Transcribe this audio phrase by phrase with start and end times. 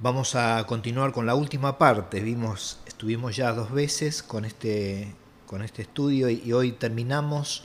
[0.00, 2.20] Vamos a continuar con la última parte.
[2.20, 5.12] Vimos, estuvimos ya dos veces con este,
[5.44, 7.64] con este estudio y hoy terminamos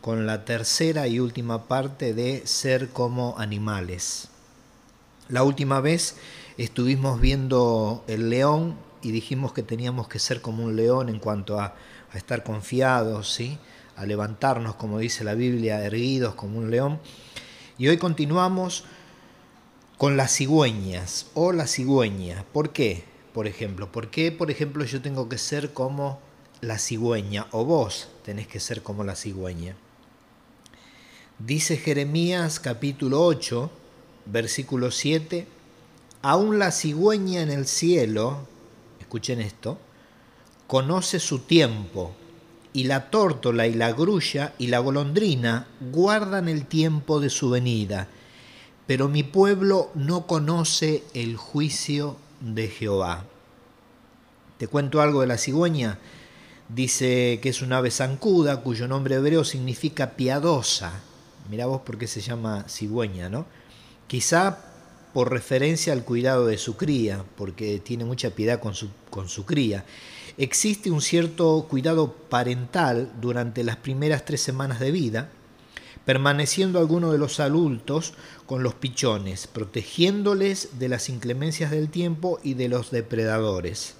[0.00, 4.28] con la tercera y última parte de ser como animales.
[5.28, 6.16] La última vez
[6.56, 11.60] estuvimos viendo el león y dijimos que teníamos que ser como un león en cuanto
[11.60, 11.74] a,
[12.10, 13.58] a estar confiados, ¿sí?
[13.96, 17.00] a levantarnos, como dice la Biblia, erguidos como un león.
[17.76, 18.84] Y hoy continuamos
[19.98, 22.44] con las cigüeñas o la cigüeña.
[22.52, 23.04] ¿Por qué?
[23.32, 26.20] Por ejemplo, ¿por qué, por ejemplo, yo tengo que ser como
[26.60, 29.76] la cigüeña o vos tenés que ser como la cigüeña?
[31.38, 33.70] Dice Jeremías capítulo 8,
[34.26, 35.46] versículo 7,
[36.22, 38.46] aún la cigüeña en el cielo,
[39.00, 39.78] escuchen esto,
[40.66, 42.14] conoce su tiempo,
[42.72, 48.08] y la tórtola y la grulla y la golondrina guardan el tiempo de su venida,
[48.86, 53.24] pero mi pueblo no conoce el juicio de Jehová.
[54.58, 55.98] Te cuento algo de la cigüeña.
[56.68, 61.00] Dice que es una ave zancuda cuyo nombre hebreo significa piadosa.
[61.50, 63.46] Mirá vos por qué se llama cigüeña, ¿no?
[64.06, 64.58] Quizá
[65.12, 69.46] por referencia al cuidado de su cría, porque tiene mucha piedad con su, con su
[69.46, 69.84] cría
[70.38, 75.30] existe un cierto cuidado parental durante las primeras tres semanas de vida,
[76.06, 78.14] permaneciendo algunos de los adultos
[78.46, 83.94] con los pichones, protegiéndoles de las inclemencias del tiempo y de los depredadores.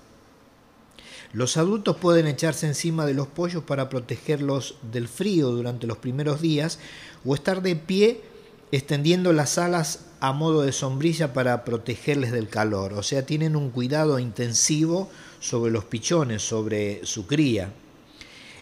[1.32, 6.40] Los adultos pueden echarse encima de los pollos para protegerlos del frío durante los primeros
[6.40, 6.78] días
[7.24, 8.22] o estar de pie
[8.70, 12.92] extendiendo las alas a modo de sombrilla para protegerles del calor.
[12.94, 17.72] O sea, tienen un cuidado intensivo sobre los pichones, sobre su cría.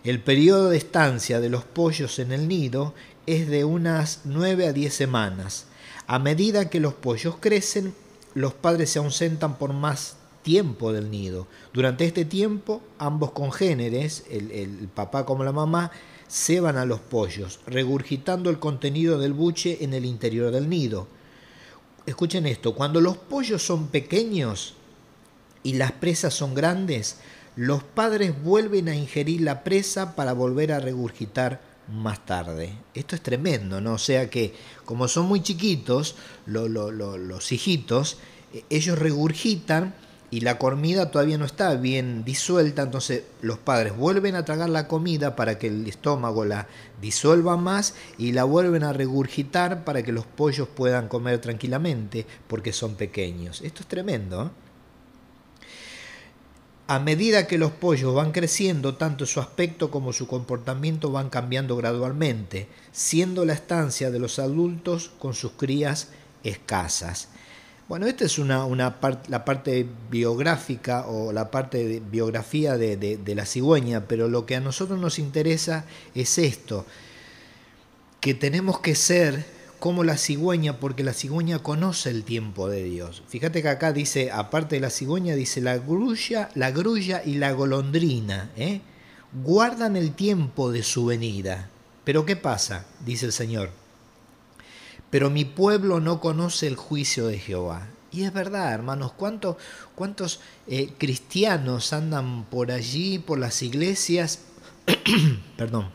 [0.02, 2.94] El periodo de estancia de los pollos en el nido
[3.26, 5.66] es de unas 9 a 10 semanas.
[6.06, 7.94] A medida que los pollos crecen,
[8.34, 11.46] los padres se ausentan por más tiempo del nido.
[11.72, 15.90] Durante este tiempo, ambos congéneres, el, papá como la mamá,
[16.28, 21.08] ceban a los pollos, regurgitando el contenido del buche en el interior del nido.
[22.06, 24.74] Escuchen esto, cuando los pollos son pequeños
[25.62, 27.16] y las presas son grandes,
[27.56, 32.72] los padres vuelven a ingerir la presa para volver a regurgitar más tarde.
[32.94, 33.94] Esto es tremendo, ¿no?
[33.94, 38.18] O sea que como son muy chiquitos, los hijitos,
[38.52, 39.94] eh, ellos regurgitan
[40.30, 44.88] y la comida todavía no está bien disuelta, entonces los padres vuelven a tragar la
[44.88, 46.66] comida para que el estómago la
[47.00, 52.72] disuelva más y la vuelven a regurgitar para que los pollos puedan comer tranquilamente porque
[52.72, 53.60] son pequeños.
[53.62, 54.46] Esto es tremendo.
[54.46, 54.63] ¿eh?
[56.86, 61.76] A medida que los pollos van creciendo, tanto su aspecto como su comportamiento van cambiando
[61.76, 66.08] gradualmente, siendo la estancia de los adultos con sus crías
[66.42, 67.28] escasas.
[67.88, 68.66] Bueno, esta es una,
[69.28, 74.56] la parte biográfica o la parte de biografía de, de la cigüeña, pero lo que
[74.56, 76.84] a nosotros nos interesa es esto,
[78.20, 79.46] que tenemos que ser
[79.84, 83.22] como la cigüeña, porque la cigüeña conoce el tiempo de Dios.
[83.28, 87.52] Fíjate que acá dice, aparte de la cigüeña, dice la grulla, la grulla y la
[87.52, 88.80] golondrina, ¿eh?
[89.42, 91.68] guardan el tiempo de su venida.
[92.02, 92.86] Pero ¿qué pasa?
[93.04, 93.68] Dice el Señor
[95.10, 97.88] pero mi pueblo no conoce el juicio de Jehová.
[98.10, 99.56] Y es verdad, hermanos, ¿cuántos,
[99.94, 104.40] cuántos eh, cristianos andan por allí, por las iglesias,
[105.58, 105.90] perdón,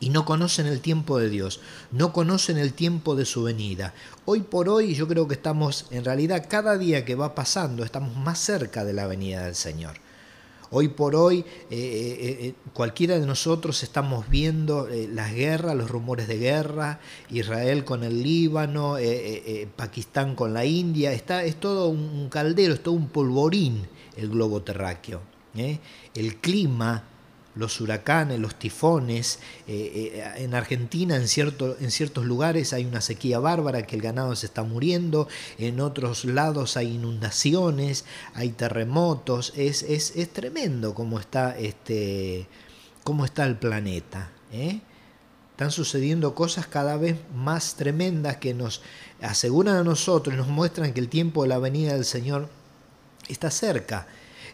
[0.00, 3.94] y no conocen el tiempo de Dios, no conocen el tiempo de su venida.
[4.24, 8.14] Hoy por hoy yo creo que estamos, en realidad, cada día que va pasando, estamos
[8.16, 9.96] más cerca de la venida del Señor.
[10.70, 16.26] Hoy por hoy eh, eh, eh, cualquiera de nosotros estamos viendo las guerras, los rumores
[16.26, 16.98] de guerra,
[17.30, 18.96] Israel con el Líbano,
[19.76, 23.86] Pakistán con la India, está, es todo un caldero, es todo un polvorín
[24.16, 25.20] el globo terráqueo.
[26.14, 27.04] El clima
[27.56, 29.40] los huracanes, los tifones.
[29.66, 34.02] Eh, eh, en Argentina, en, cierto, en ciertos lugares, hay una sequía bárbara que el
[34.02, 35.26] ganado se está muriendo,
[35.58, 38.04] en otros lados hay inundaciones,
[38.34, 39.52] hay terremotos.
[39.56, 42.46] Es, es, es tremendo cómo está, este,
[43.02, 44.30] cómo está el planeta.
[44.52, 44.80] ¿eh?
[45.52, 48.82] Están sucediendo cosas cada vez más tremendas que nos
[49.22, 52.48] aseguran a nosotros nos muestran que el tiempo de la venida del Señor
[53.28, 54.06] está cerca.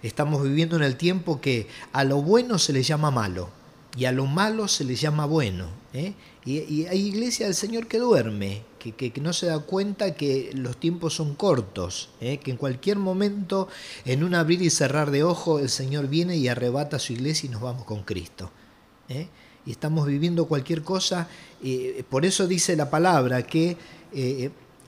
[0.02, 3.50] Estamos viviendo en el tiempo que a lo bueno se le llama malo
[3.96, 5.66] y a lo malo se le llama bueno.
[5.92, 6.14] ¿eh?
[6.44, 11.14] Y, hay iglesia del Señor que duerme, que, no se da cuenta que los tiempos
[11.14, 12.38] son cortos, ¿eh?
[12.38, 13.68] que en cualquier momento,
[14.04, 17.50] en un abrir y cerrar de ojo, el Señor viene y arrebata su iglesia y
[17.50, 18.50] nos vamos con Cristo.
[19.08, 19.28] ¿eh?
[19.66, 21.28] Y estamos viviendo cualquier cosa,
[22.10, 23.76] por eso dice la palabra que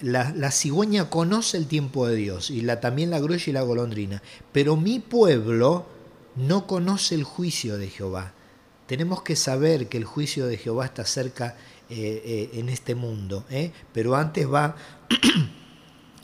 [0.05, 4.23] la, cigüeña conoce el tiempo de Dios y la, también la grulla y la golondrina,
[4.53, 5.87] pero mi pueblo
[6.37, 8.33] no conoce el juicio de Jehová.
[8.87, 11.57] Tenemos que saber que el juicio de Jehová está cerca
[11.89, 13.45] eh, en este mundo,
[13.93, 14.77] pero antes va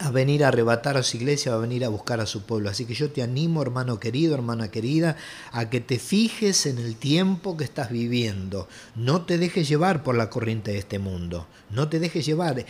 [0.00, 2.70] a venir a arrebatar a su iglesia, a venir a buscar a su pueblo.
[2.70, 5.16] Así que yo te animo, hermano querido, hermana querida,
[5.52, 8.66] a que te fijes en el tiempo que estás viviendo.
[8.96, 11.46] No te dejes llevar por la corriente de este mundo.
[11.68, 12.60] No te dejes llevar.
[12.60, 12.66] Eh,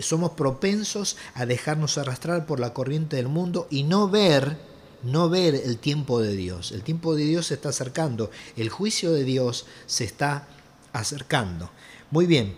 [0.00, 4.56] somos propensos a dejarnos arrastrar por la corriente del mundo y no ver,
[5.02, 6.70] no ver el tiempo de Dios.
[6.70, 8.30] El tiempo de Dios se está acercando.
[8.56, 10.46] El juicio de Dios se está
[10.92, 11.70] acercando.
[12.12, 12.54] Muy bien.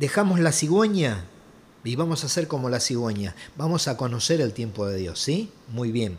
[0.00, 1.24] Dejamos la cigüeña
[1.88, 3.34] y vamos a hacer como la cigüeña.
[3.56, 5.50] Vamos a conocer el tiempo de Dios, ¿sí?
[5.68, 6.18] Muy bien.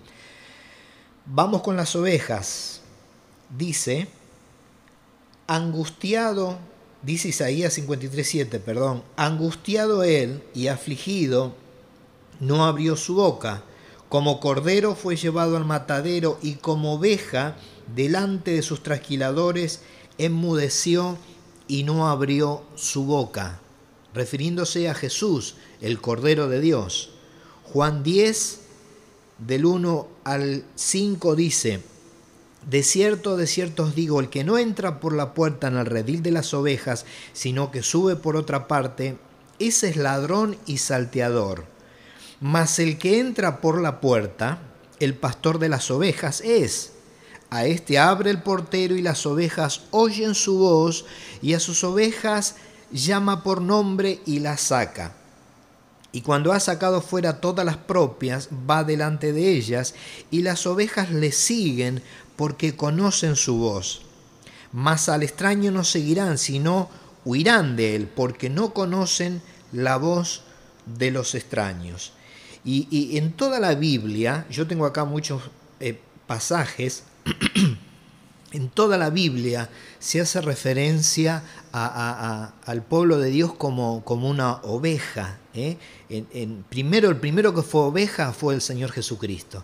[1.27, 2.81] Vamos con las ovejas.
[3.55, 4.07] Dice,
[5.45, 6.57] angustiado,
[7.03, 11.53] dice Isaías 53.7, perdón, angustiado él y afligido,
[12.39, 13.61] no abrió su boca.
[14.09, 17.57] Como cordero fue llevado al matadero y como oveja
[17.95, 19.81] delante de sus trasquiladores
[20.17, 21.19] enmudeció
[21.67, 23.59] y no abrió su boca
[24.13, 27.11] refiriéndose a Jesús, el Cordero de Dios.
[27.63, 28.59] Juan 10,
[29.39, 31.81] del 1 al 5 dice,
[32.67, 35.85] de cierto, de cierto os digo, el que no entra por la puerta en el
[35.85, 39.17] redil de las ovejas, sino que sube por otra parte,
[39.59, 41.65] ese es ladrón y salteador.
[42.41, 44.59] Mas el que entra por la puerta,
[44.99, 46.93] el pastor de las ovejas es.
[47.49, 51.05] A este abre el portero y las ovejas oyen su voz,
[51.41, 52.55] y a sus ovejas
[52.91, 55.13] llama por nombre y las saca.
[56.11, 59.93] Y cuando ha sacado fuera todas las propias, va delante de ellas,
[60.31, 62.01] y las ovejas le siguen
[62.35, 64.01] porque conocen su voz.
[64.71, 66.89] Mas al extraño no seguirán, sino
[67.25, 69.41] huirán de él, porque no conocen
[69.71, 70.43] la voz
[70.85, 72.13] de los extraños.
[72.65, 75.43] Y, en toda la Biblia, yo tengo acá muchos
[75.79, 77.03] eh, pasajes,
[78.51, 79.69] en toda la Biblia
[79.99, 85.39] se hace referencia al pueblo de Dios como, como una oveja.
[85.53, 85.77] ¿eh?
[86.09, 89.63] En, primero, el primero que fue oveja fue el Señor Jesucristo,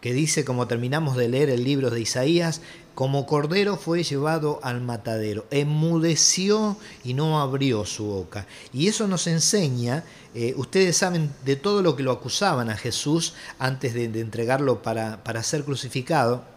[0.00, 2.60] que dice, como terminamos de leer el libro de Isaías,
[2.94, 8.46] como cordero fue llevado al matadero, enmudeció y no abrió su boca.
[8.72, 10.04] Y eso nos enseña,
[10.34, 15.22] eh, ustedes saben de todo lo que lo acusaban a Jesús antes de, entregarlo para,
[15.24, 16.55] para ser crucificado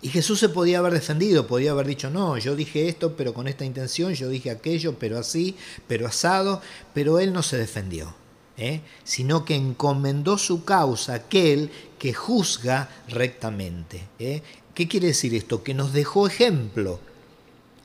[0.00, 3.48] y Jesús se podía haber defendido, podía haber dicho, no, yo dije esto, pero con
[3.48, 5.56] esta intención, yo dije aquello, pero así,
[5.86, 6.60] pero asado,
[6.92, 8.14] pero él no se defendió,
[8.56, 8.80] ¿eh?
[9.04, 14.08] sino que encomendó su causa a aquel que juzga rectamente.
[14.18, 14.42] ¿eh?
[14.74, 15.62] ¿Qué quiere decir esto?
[15.62, 16.98] Que nos dejó ejemplo.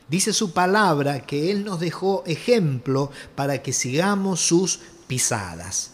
[0.10, 5.92] Dice su palabra que Él nos dejó ejemplo para que sigamos sus pisadas.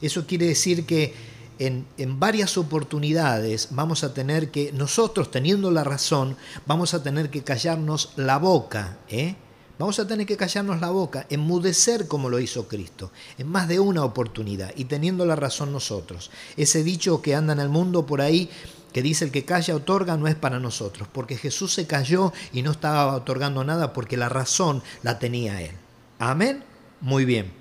[0.00, 1.14] Eso quiere decir que
[1.58, 1.86] en,
[2.20, 6.36] varias oportunidades vamos a tener que, nosotros teniendo la razón,
[6.66, 9.36] vamos a tener que callarnos la boca, ¿eh?
[9.78, 13.78] Vamos a tener que callarnos la boca, enmudecer como lo hizo Cristo, en más de
[13.78, 16.30] una oportunidad y teniendo la razón nosotros.
[16.56, 18.48] Ese dicho que anda en el mundo por ahí,
[18.94, 22.62] que dice el que calla otorga, no es para nosotros, porque Jesús se cayó y
[22.62, 25.72] no estaba otorgando nada porque la razón la tenía Él.
[26.18, 26.64] Amén.
[27.02, 27.52] Muy bien.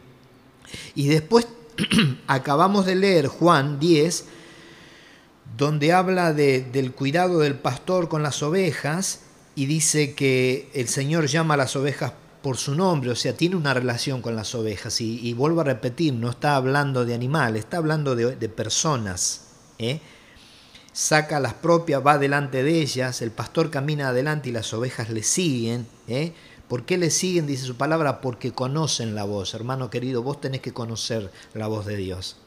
[0.95, 1.47] Y después
[2.27, 4.25] acabamos de leer Juan 10,
[5.57, 9.21] donde habla del cuidado del pastor con las ovejas
[9.55, 13.55] y dice que el Señor llama a las ovejas por su nombre, o sea, tiene
[13.55, 15.01] una relación con las ovejas.
[15.01, 19.45] Y, vuelvo a repetir, no está hablando de animales, está hablando de, personas.
[19.79, 19.99] ¿eh?
[20.93, 25.23] Saca las propias, va delante de ellas, el pastor camina adelante y las ovejas le
[25.23, 25.87] siguen.
[26.07, 26.33] ¿eh?
[26.67, 27.45] ¿Por qué le siguen?
[27.45, 29.53] Dice su palabra, porque conocen la voz.
[29.53, 32.37] Hermano querido, vos tenés que conocer la voz de Dios.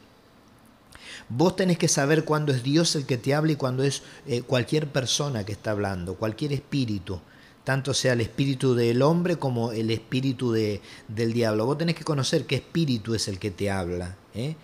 [1.29, 4.41] Vos tenés que saber cuándo es Dios el que te habla y cuándo es eh,
[4.41, 7.19] cualquier persona que está hablando, cualquier espíritu,
[7.63, 11.65] tanto sea el espíritu del hombre como el espíritu de, del diablo.
[11.65, 14.17] Vos tenés que conocer qué espíritu es el que te habla.
[14.33, 14.55] ¿eh?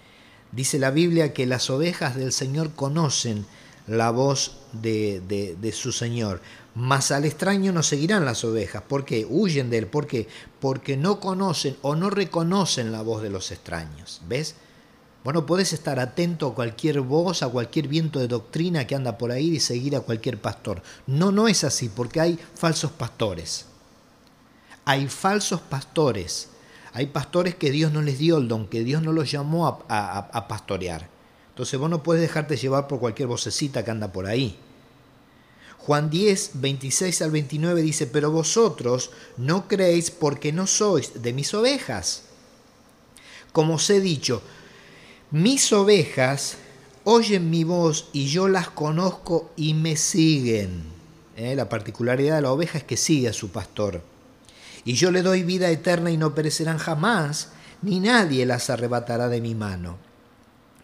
[0.51, 3.45] Dice la Biblia que las ovejas del Señor conocen
[3.88, 5.22] la voz de,
[5.60, 6.42] de su Señor.
[6.75, 8.84] Mas al extraño no seguirán las ovejas.
[8.84, 9.25] ¿Por qué?
[9.27, 9.88] Huyen de él.
[9.88, 10.27] ¿Por qué?
[10.60, 14.22] Porque no conocen o no reconocen la voz de los extraños.
[14.27, 14.56] ¿Ves?
[15.24, 19.32] Bueno, puedes estar atento a cualquier voz, a cualquier viento de doctrina que anda por
[19.32, 20.84] ahí y seguir a cualquier pastor.
[21.08, 23.65] No, no es así, porque hay falsos pastores.
[24.84, 26.50] Hay falsos pastores.
[26.92, 30.48] Hay pastores que Dios no les dio el don, que Dios no los llamó a
[30.48, 31.14] pastorear.
[31.55, 34.57] Entonces vos no puedes dejarte llevar por cualquier vocecita que anda por ahí.
[35.77, 41.53] Juan 10, 26 al 29 dice, pero vosotros no creéis porque no sois de mis
[41.53, 42.24] ovejas.
[43.53, 44.41] como os he dicho,
[45.31, 46.57] mis ovejas
[47.05, 50.83] oyen mi voz y yo las conozco y me siguen.
[51.38, 51.55] ¿Eh?
[51.55, 54.01] La particularidad de la oveja es que sigue a su pastor.
[54.83, 59.39] Y yo le doy vida eterna y no perecerán jamás, ni nadie las arrebatará de
[59.39, 60.04] mi mano.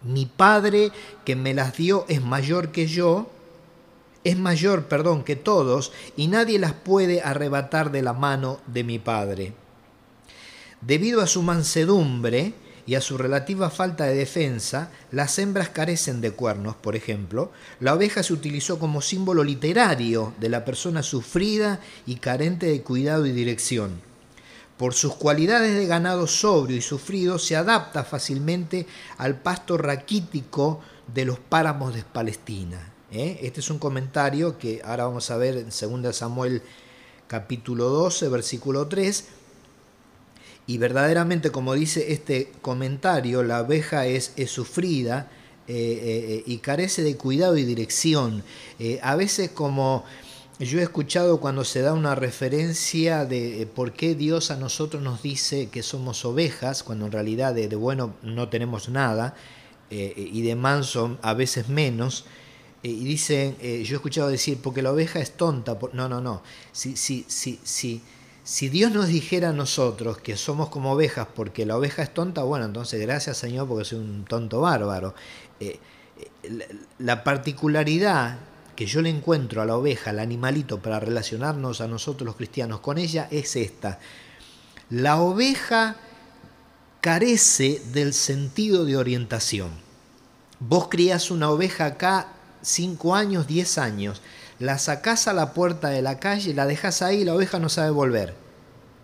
[0.03, 0.91] Mi Padre
[1.25, 3.29] que me las dio es mayor que yo,
[4.23, 8.99] es mayor, perdón, que todos, y nadie las puede arrebatar de la mano de mi
[8.99, 9.53] Padre.
[10.81, 12.53] Debido a su mansedumbre
[12.87, 17.51] y a su relativa falta de defensa, las hembras carecen de cuernos, por ejemplo.
[17.79, 23.25] La oveja se utilizó como símbolo literario de la persona sufrida y carente de cuidado
[23.27, 24.10] y dirección.
[24.81, 28.87] Por sus cualidades de ganado sobrio y sufrido, se adapta fácilmente
[29.19, 30.81] al pasto raquítico
[31.13, 32.91] de los páramos de Palestina.
[33.11, 33.37] ¿eh?
[33.43, 36.63] Este es un comentario que ahora vamos a ver en 2 Samuel
[37.27, 39.25] capítulo 12, versículo 3.
[40.65, 45.29] Y verdaderamente, como dice este comentario, la abeja es, sufrida
[45.67, 48.43] eh, eh, y carece de cuidado y dirección.
[49.03, 50.05] a veces como
[50.61, 55.21] yo he escuchado cuando se da una referencia de por qué Dios a nosotros nos
[55.21, 59.35] dice que somos ovejas, cuando en realidad de, bueno no tenemos nada,
[59.89, 62.25] y de manso a veces menos,
[62.83, 65.77] eh, y dicen, eh, yo he escuchado decir, porque la oveja es tonta.
[65.93, 66.41] No, no, no.
[66.71, 68.01] Si, si, si, si,
[68.43, 72.43] si Dios nos dijera a nosotros que somos como ovejas porque la oveja es tonta,
[72.43, 75.13] bueno, entonces gracias Señor porque soy un tonto bárbaro.
[75.59, 75.79] Eh,
[76.99, 78.39] la particularidad
[78.81, 82.79] que yo le encuentro a la oveja, al animalito, para relacionarnos a nosotros los cristianos
[82.79, 83.99] con ella es esta.
[84.89, 85.97] La oveja
[86.99, 89.69] carece del sentido de orientación.
[90.59, 92.29] Vos crías una oveja acá
[92.63, 94.23] 5 años, 10 años,
[94.57, 97.69] la sacás a la puerta de la calle, la dejas ahí y la oveja no
[97.69, 98.33] sabe volver.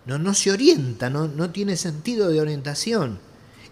[0.06, 3.20] No, no se orienta, no, no tiene sentido de orientación.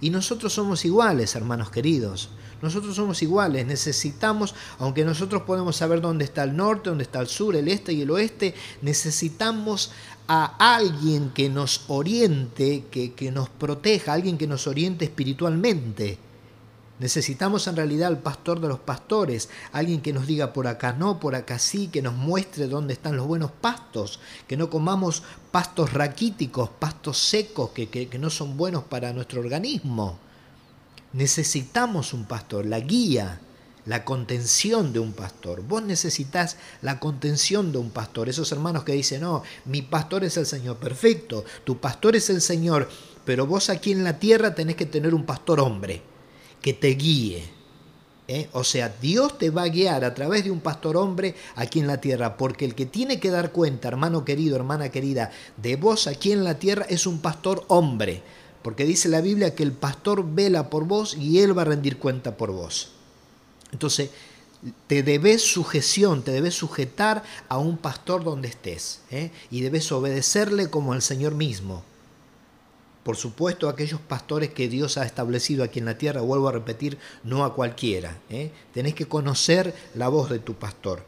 [0.00, 2.30] Y nosotros somos iguales, hermanos queridos.
[2.66, 7.28] Nosotros somos iguales, necesitamos, aunque nosotros podemos saber dónde está el norte, dónde está el
[7.28, 9.92] sur, el este y el oeste, necesitamos
[10.26, 16.18] a alguien que nos oriente, que, que nos proteja, alguien que nos oriente espiritualmente.
[16.98, 21.20] Necesitamos en realidad al pastor de los pastores, alguien que nos diga por acá no,
[21.20, 24.18] por acá sí, que nos muestre dónde están los buenos pastos,
[24.48, 30.18] que no comamos pastos raquíticos, pastos secos que, que, no son buenos para nuestro organismo.
[31.16, 33.40] Necesitamos un pastor, la guía,
[33.86, 35.62] la contención de un pastor.
[35.62, 38.28] Vos necesitas la contención de un pastor.
[38.28, 40.76] Esos hermanos que dicen, no, mi pastor es el Señor.
[40.76, 42.90] Perfecto, tu pastor es el Señor,
[43.24, 46.02] pero vos aquí en la tierra tenés que tener un pastor hombre
[46.60, 47.48] que te guíe.
[48.28, 48.50] ¿eh?
[48.52, 51.86] O sea, Dios te va a guiar a través de un pastor hombre aquí en
[51.86, 56.08] la tierra, porque el que tiene que dar cuenta, hermano querido, hermana querida, de vos
[56.08, 58.22] aquí en la tierra es un pastor hombre,
[58.66, 61.98] porque dice la Biblia que el pastor vela por vos y él va a rendir
[61.98, 62.88] cuenta por vos.
[63.70, 64.10] Entonces,
[64.88, 69.30] te debes sujeción, te debes sujetar a un pastor donde estés, ¿eh?
[69.52, 71.84] y debes obedecerle como al Señor mismo
[73.04, 76.98] por supuesto, aquellos pastores que Dios ha establecido aquí en la tierra, vuelvo a repetir,
[77.22, 78.18] no a cualquiera.
[78.30, 78.50] ¿eh?
[78.74, 81.04] Tenés que conocer la voz de tu pastor.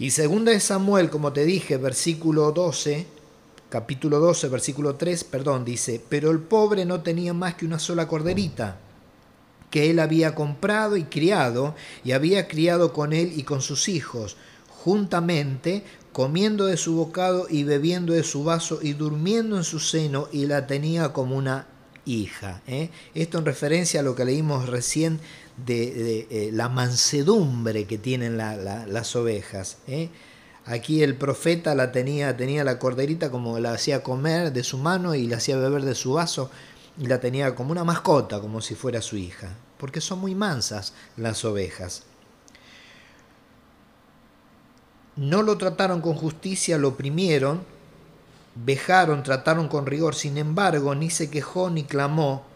[0.00, 3.06] Y segunda de Samuel, como te dije, versículo 12,
[3.74, 8.06] capítulo 12, versículo 3, perdón, dice, pero el pobre no tenía más que una sola
[8.06, 8.76] corderita
[9.68, 14.36] que él había comprado y criado, y había criado con él y con sus hijos,
[14.68, 20.28] juntamente comiendo de su bocado y bebiendo de su vaso y durmiendo en su seno
[20.30, 21.66] y la tenía como una
[22.04, 22.62] hija.
[22.68, 22.90] ¿eh?
[23.16, 25.18] Esto en referencia a lo que leímos recién
[25.66, 29.78] de, eh, la mansedumbre que tienen las ovejas.
[29.88, 30.10] ¿eh?
[30.66, 35.14] Aquí el profeta la tenía, tenía la corderita como la hacía comer de su mano
[35.14, 36.50] y la hacía beber de su vaso
[36.98, 40.94] y la tenía como una mascota, como si fuera su hija, porque son muy mansas
[41.16, 42.04] las ovejas.
[45.16, 47.62] No lo trataron con justicia, lo oprimieron,
[48.54, 52.53] vejaron, trataron con rigor, sin embargo, ni se quejó ni clamó.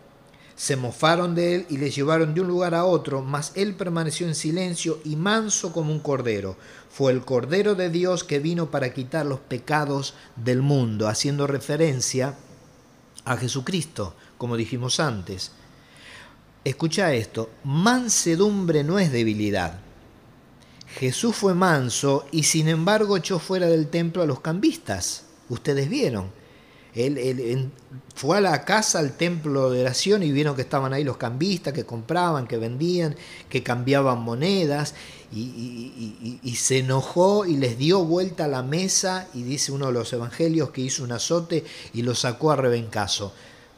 [0.58, 4.26] Se mofaron de él y le llevaron de un lugar a otro, mas él permaneció
[4.26, 6.56] en silencio y manso como un cordero.
[6.90, 12.34] Fue el cordero de Dios que vino para quitar los pecados del mundo, haciendo referencia
[13.24, 15.52] a Jesucristo, como dijimos antes.
[16.64, 19.78] Escucha esto, mansedumbre no es debilidad.
[20.88, 25.22] Jesús fue manso y sin embargo echó fuera del templo a los cambistas.
[25.48, 26.36] Ustedes vieron.
[26.94, 27.70] Él,
[28.14, 31.72] fue a la casa, al templo de oración y vieron que estaban ahí los cambistas
[31.72, 33.14] que compraban, que vendían,
[33.48, 34.94] que cambiaban monedas
[35.30, 39.92] y, y, se enojó y les dio vuelta a la mesa y dice uno de
[39.92, 43.32] los evangelios que hizo un azote y lo sacó a rebencazo.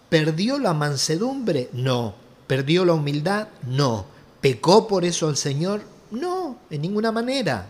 [0.09, 1.69] ¿Perdió la mansedumbre?
[1.73, 2.15] No.
[2.47, 3.49] ¿Perdió la humildad?
[3.67, 4.07] No.
[4.41, 5.83] ¿Pecó por eso al Señor?
[6.11, 7.69] No, en ninguna manera.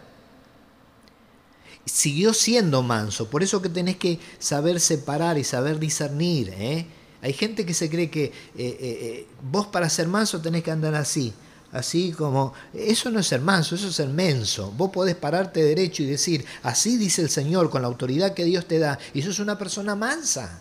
[1.85, 6.51] Siguió siendo manso, por eso que tenés que saber separar y saber discernir.
[6.51, 6.87] ¿eh?
[7.23, 10.95] Hay gente que se cree que eh, eh, vos para ser manso tenés que andar
[10.95, 11.33] así,
[11.73, 12.53] así como...
[12.75, 14.73] Eso no es ser manso, eso es ser menso.
[14.77, 18.67] Vos podés pararte derecho y decir, así dice el Señor, con la autoridad que Dios
[18.67, 20.61] te da, y sos una persona mansa.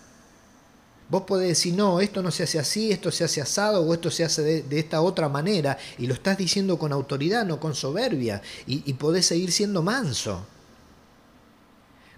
[1.10, 4.12] Vos podés decir, no, esto no se hace así, esto se hace asado o esto
[4.12, 8.44] se hace de, esta otra manera y lo estás diciendo con autoridad, no con soberbia
[8.68, 10.46] y, y podés seguir siendo manso.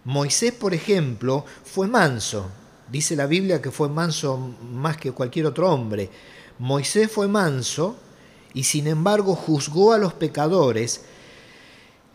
[0.04, 2.50] Moisés, por ejemplo, fue manso.
[2.92, 4.38] Dice la Biblia que fue manso
[4.74, 6.10] más que cualquier otro hombre.
[6.60, 7.96] Moisés fue manso
[8.54, 11.02] y sin embargo juzgó a los pecadores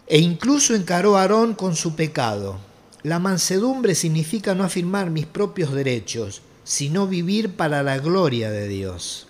[0.06, 2.58] e incluso encaró a Aarón con su pecado.
[3.02, 9.28] La mansedumbre significa no afirmar mis propios derechos, sino vivir para la gloria de Dios.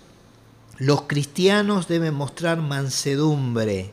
[0.77, 3.91] Los cristianos deben mostrar mansedumbre.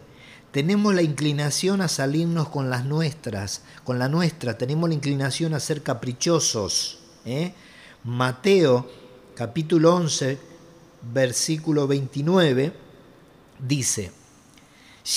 [0.55, 5.59] Tenemos la inclinación a salirnos con las nuestras, con la nuestra, tenemos la inclinación a
[5.59, 7.01] ser caprichosos.
[7.27, 7.53] ¿eh?
[8.05, 8.89] Mateo
[9.35, 10.39] capítulo 11,
[11.13, 12.73] versículo 29,
[13.59, 14.13] dice,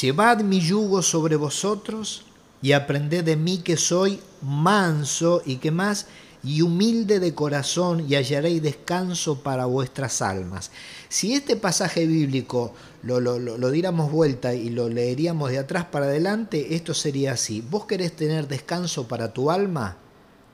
[0.01, 2.25] Llevad mi yugo sobre vosotros
[2.60, 6.08] y aprended de mí que soy manso y que más
[6.44, 10.72] y humilde de corazón y hallaréis descanso para vuestras almas.
[11.10, 12.74] Si este pasaje bíblico
[13.08, 17.62] lo, lo, diéramos vuelta y lo leeríamos de atrás para adelante, esto sería así.
[17.62, 19.98] ¿Vos querés tener descanso para tu alma?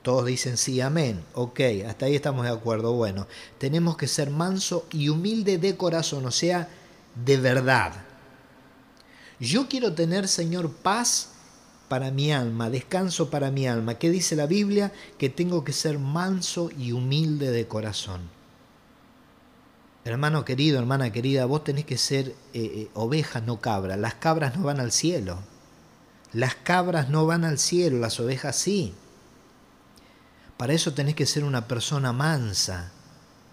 [0.02, 1.24] Todos dicen sí, amén.
[1.34, 2.92] Ok, hasta ahí estamos de acuerdo.
[2.92, 3.26] Bueno,
[3.58, 6.68] tenemos que ser manso y humilde de corazón, o sea,
[7.24, 7.92] de verdad.
[9.40, 11.30] Yo quiero tener, Señor, paz
[11.88, 13.94] para mi alma, descanso para mi alma.
[13.94, 14.92] ¿Qué dice la Biblia?
[15.18, 18.33] Que tengo que ser manso y humilde de corazón.
[20.04, 23.96] Hermano querido, hermana querida, vos tenés que ser eh, eh, oveja, no cabra.
[23.96, 25.38] Las cabras no van al cielo.
[26.34, 28.92] Las cabras no van al cielo, las ovejas sí.
[30.58, 32.92] Para eso tenés que ser una persona mansa,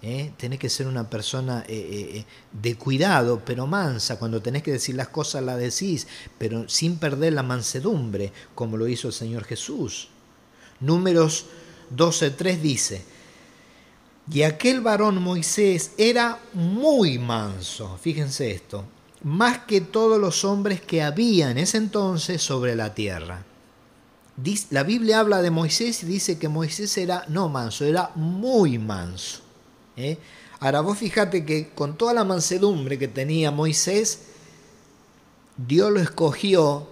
[0.01, 0.33] ¿eh?
[0.37, 4.19] tenés que ser una persona eh, de cuidado, pero mansa.
[4.19, 8.87] Cuando tenés que decir las cosas, las decís, pero sin perder la mansedumbre, como lo
[8.87, 10.09] hizo el Señor Jesús.
[10.79, 11.45] Números
[11.95, 13.03] 12.3 dice,
[14.33, 18.85] y aquel varón Moisés era muy manso, fíjense esto,
[19.23, 23.43] más que todos los hombres que había en ese entonces sobre la tierra.
[24.69, 29.41] La Biblia habla de Moisés y dice que Moisés era no manso, era muy manso.
[29.97, 30.17] ¿eh?
[30.61, 34.27] Ahora vos fíjate que con toda la mansedumbre que tenía Moisés,
[35.57, 36.87] Dios lo escogió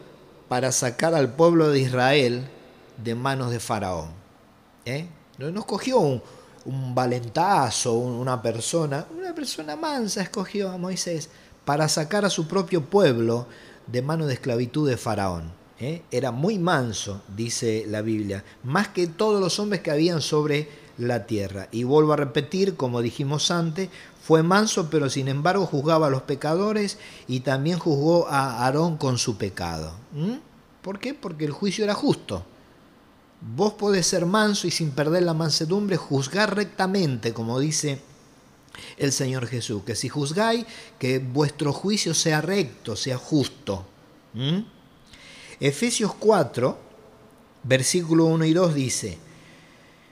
[0.49, 2.49] para sacar al pueblo de Israel
[2.97, 4.09] de manos de Faraón.
[4.85, 5.07] ¿eh?
[5.37, 6.21] No escogió un,
[6.65, 11.29] un valentazo, una persona, una persona mansa escogió a Moisés
[11.65, 13.47] para sacar a su propio pueblo
[13.87, 15.51] de manos de esclavitud de Faraón.
[15.79, 16.03] ¿eh?
[16.11, 21.25] Era muy manso, dice la Biblia, más que todos los hombres que habían sobre la
[21.25, 21.67] tierra.
[21.71, 23.89] Y vuelvo a repetir, como dijimos antes,
[24.21, 29.17] fue manso, pero sin embargo juzgaba a los pecadores y también juzgó a Aarón con
[29.17, 29.93] su pecado.
[30.81, 31.13] ¿Por qué?
[31.13, 32.43] Porque el juicio era justo.
[33.41, 38.01] Vos podés ser manso y sin perder la mansedumbre juzgar rectamente, como dice
[38.97, 40.65] el Señor Jesús, que si juzgáis,
[40.97, 43.85] que vuestro juicio sea recto, sea justo.
[45.59, 46.77] Efesios 4,
[47.63, 49.17] versículo 1 y 2 dice,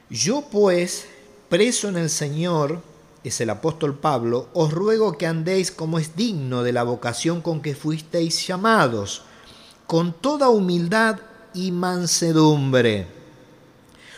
[0.09, 1.05] yo pues,
[1.49, 2.81] preso en el Señor,
[3.23, 7.61] es el apóstol Pablo, os ruego que andéis como es digno de la vocación con
[7.61, 9.23] que fuisteis llamados,
[9.85, 11.19] con toda humildad
[11.53, 13.16] y mansedumbre,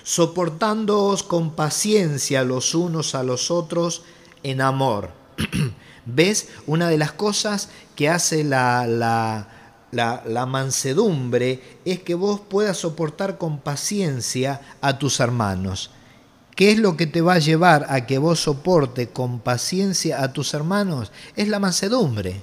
[0.09, 4.01] soportándoos con paciencia los unos a los otros
[4.41, 5.11] en amor.
[6.07, 6.47] ¿Ves?
[6.65, 9.47] Una de las cosas que hace la, la
[9.91, 15.91] la, mansedumbre es que vos puedas soportar con paciencia a tus hermanos.
[16.55, 20.33] ¿Qué es lo que te va a llevar a que vos soporte con paciencia a
[20.33, 21.11] tus hermanos?
[21.35, 22.41] Es la mansedumbre.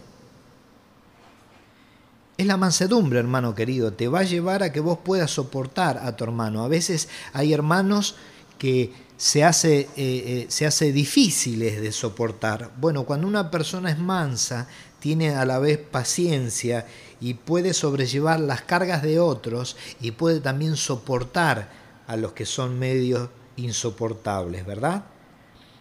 [2.37, 3.94] Es la mansedumbre, hermano querido.
[3.94, 6.64] Te va a llevar a que vos puedas soportar a tu hermano.
[6.64, 8.16] A veces hay hermanos
[8.59, 12.70] que se hace, eh, eh, se hace difíciles de soportar.
[12.79, 14.68] Bueno, cuando una persona es mansa,
[15.01, 16.87] tiene a la vez paciencia
[17.20, 21.70] y puede sobrellevar las cargas de otros y puede también soportar
[22.07, 25.05] a los que son medios insoportables, ¿verdad?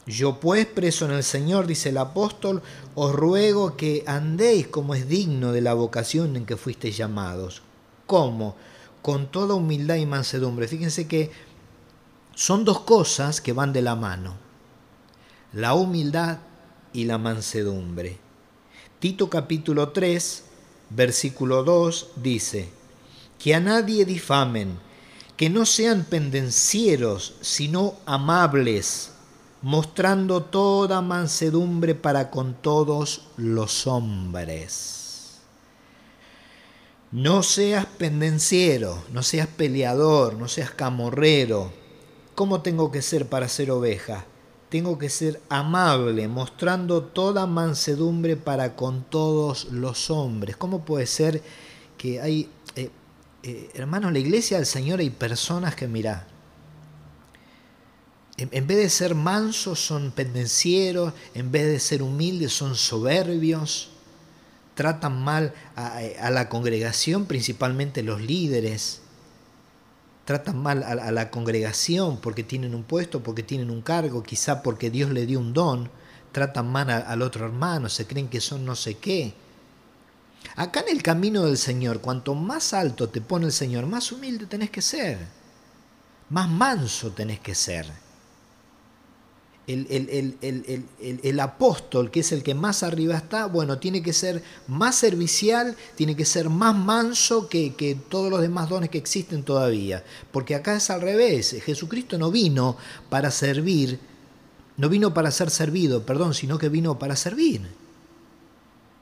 [0.08, 2.62] Yo pues, preso en el Señor, dice el apóstol,
[2.94, 7.64] os ruego que andéis como es digno de la vocación en que fuisteis llamados.
[8.06, 8.56] ¿Cómo?
[9.02, 10.68] Con toda humildad y mansedumbre.
[10.68, 11.32] Fíjense que
[12.36, 14.36] son dos cosas que van de la mano.
[15.54, 16.40] la humildad
[16.92, 18.18] y la mansedumbre.
[19.00, 20.44] Tito capítulo 3,
[20.90, 22.70] versículo 2 dice,
[23.40, 24.78] que a nadie difamen,
[25.38, 29.12] que no sean pendencieros, sino amables,
[29.66, 35.40] mostrando toda mansedumbre para con todos los hombres.
[37.12, 41.74] No seas pendenciero, no seas peleador, no seas camorrero.
[42.36, 44.28] ¿Cómo tengo que ser para ser oveja?
[44.70, 50.58] Tengo que ser amable, mostrando toda mansedumbre para con todos los hombres.
[50.58, 51.42] ¿Cómo puede ser
[51.98, 52.92] que hay, eh,
[53.42, 56.28] eh, hermanos, la iglesia del Señor hay personas que, mira,
[58.38, 63.90] en, vez de ser mansos son pendencieros, en vez de ser humildes son soberbios,
[64.74, 69.02] tratan mal a, la congregación, principalmente los líderes,
[70.26, 74.90] tratan mal a, la congregación porque tienen un puesto, porque tienen un cargo, quizá porque
[74.90, 75.90] Dios le dio un don,
[76.34, 79.34] tratan mal al otro hermano, se creen que son no sé qué.
[80.58, 84.46] Acá en el camino del Señor, cuanto más alto te pone el Señor, más humilde
[84.46, 85.20] tenés que ser,
[86.30, 88.05] más manso tenés que ser
[89.68, 95.76] el, apóstol, que es el que más arriba está, bueno, tiene que ser más servicial,
[95.96, 100.04] tiene que ser más manso que, que, todos los demás dones que existen todavía.
[100.32, 102.78] Porque acá es al revés, Jesucristo no vino
[103.10, 104.00] para servir,
[104.78, 107.62] no vino para ser servido, perdón, sino que vino para servir.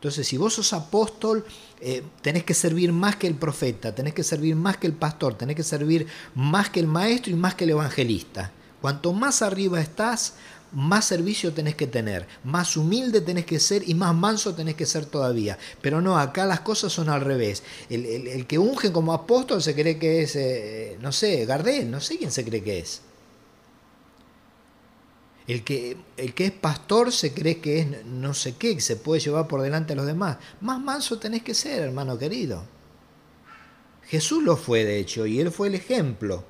[0.04, 1.46] Entonces, si vos sos apóstol,
[1.80, 5.36] eh, tenés que servir más que el profeta, tenés que servir más que el pastor,
[5.36, 8.52] tenés que servir más que el maestro y más que el evangelista.
[8.82, 10.34] Cuanto más arriba estás,
[10.74, 14.86] más servicio tenés que tener, más humilde tenés que ser y más manso tenés que
[14.86, 15.58] ser todavía.
[15.82, 17.64] Pero no, acá las cosas son al revés.
[17.90, 22.18] El, que unge como apóstol se cree que es, eh, no sé, Gardel, no sé
[22.18, 23.02] quién se cree que es.
[25.46, 28.96] El que, el que es pastor se cree que es no sé qué, que se
[28.96, 30.38] puede llevar por delante a los demás.
[30.62, 32.64] Más manso tenés que ser, hermano querido.
[34.08, 36.46] Jesús lo fue, de hecho, y él fue el ejemplo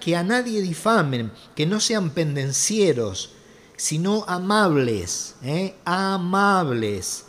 [0.00, 3.30] que, a nadie difamen, que no sean pendencieros,
[3.76, 5.76] sino amables, ¿eh?
[5.84, 7.24] amables,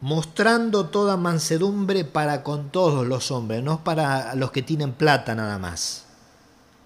[0.00, 5.58] mostrando toda mansedumbre para con todos los hombres, no para los que tienen plata nada
[5.58, 6.04] más.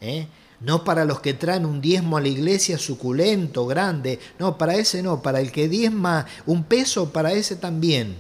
[0.01, 0.29] ¿eh?
[0.61, 4.21] No para los que traen un diezmo a la iglesia suculento, grande.
[4.39, 5.23] No, para ese no.
[5.23, 8.15] Para el que diezma un peso, para ese también.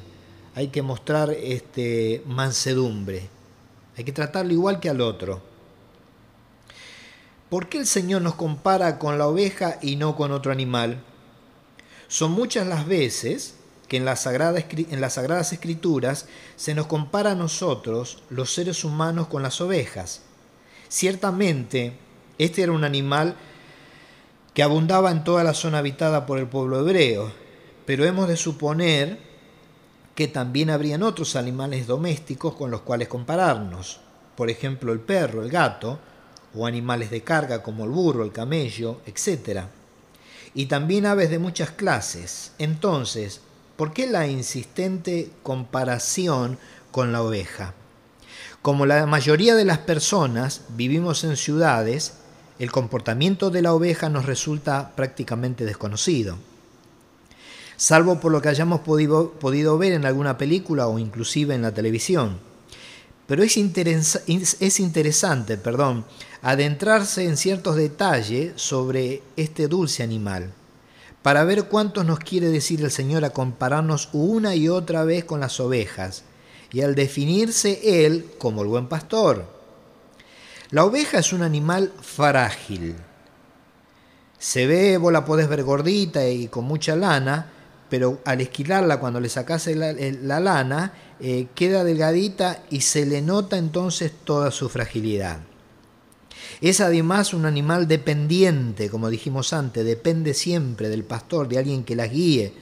[0.54, 3.28] Hay que mostrar este, mansedumbre.
[3.98, 5.49] Hay que tratarlo igual que al otro.
[7.50, 11.02] ¿Por qué el Señor nos compara con la oveja y no con otro animal?
[12.06, 13.56] Son muchas las veces
[13.88, 19.60] que en, las Sagradas Escrituras se nos compara a nosotros, los seres humanos, con las
[19.60, 20.22] ovejas.
[20.88, 21.94] Ciertamente,
[22.38, 23.34] este era un animal
[24.54, 27.32] que abundaba en toda la zona habitada por el pueblo hebreo,
[27.84, 29.18] pero hemos de suponer
[30.14, 33.98] que también habrían otros animales domésticos con los cuales compararnos.
[34.36, 35.98] Por ejemplo, el perro, el gato,
[36.54, 39.64] o animales de carga como el burro, el camello, etc.
[40.54, 42.52] Y también aves de muchas clases.
[42.58, 43.40] Entonces,
[43.76, 46.58] ¿por qué la insistente comparación
[46.90, 47.74] con la oveja?
[48.62, 52.14] Como la mayoría de las personas vivimos en ciudades,
[52.58, 56.36] el comportamiento de la oveja nos resulta prácticamente desconocido.
[57.78, 61.72] Salvo por lo que hayamos podido, podido ver en alguna película o inclusive en la
[61.72, 62.49] televisión.
[63.30, 63.56] Pero es,
[64.26, 66.04] es interesante perdón,
[66.42, 70.52] adentrarse en ciertos detalles sobre este dulce animal,
[71.22, 75.38] para ver cuántos nos quiere decir el Señor a compararnos una y otra vez con
[75.38, 76.24] las ovejas,
[76.72, 79.44] y al definirse Él como el buen pastor.
[80.70, 82.96] La oveja es un animal frágil.
[84.40, 87.46] Se ve, vos la podés ver gordita y con mucha lana,
[87.90, 93.58] pero al esquilarla cuando le sacás la, lana, eh, queda delgadita y se le nota
[93.58, 95.40] entonces toda su fragilidad.
[96.60, 101.96] Es además un animal dependiente, como dijimos antes, depende siempre del pastor, de alguien que
[101.96, 102.52] la guíe.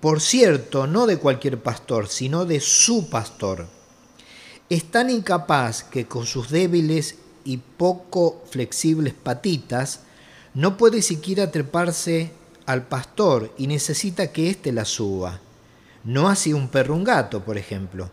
[0.00, 3.66] Por cierto, no de cualquier pastor, sino de su pastor.
[4.68, 10.00] Es tan incapaz que con sus débiles y poco flexibles patitas
[10.54, 12.32] no puede siquiera treparse
[12.66, 15.40] al pastor y necesita que éste la suba.
[16.04, 18.10] No así un perro un gato, por ejemplo.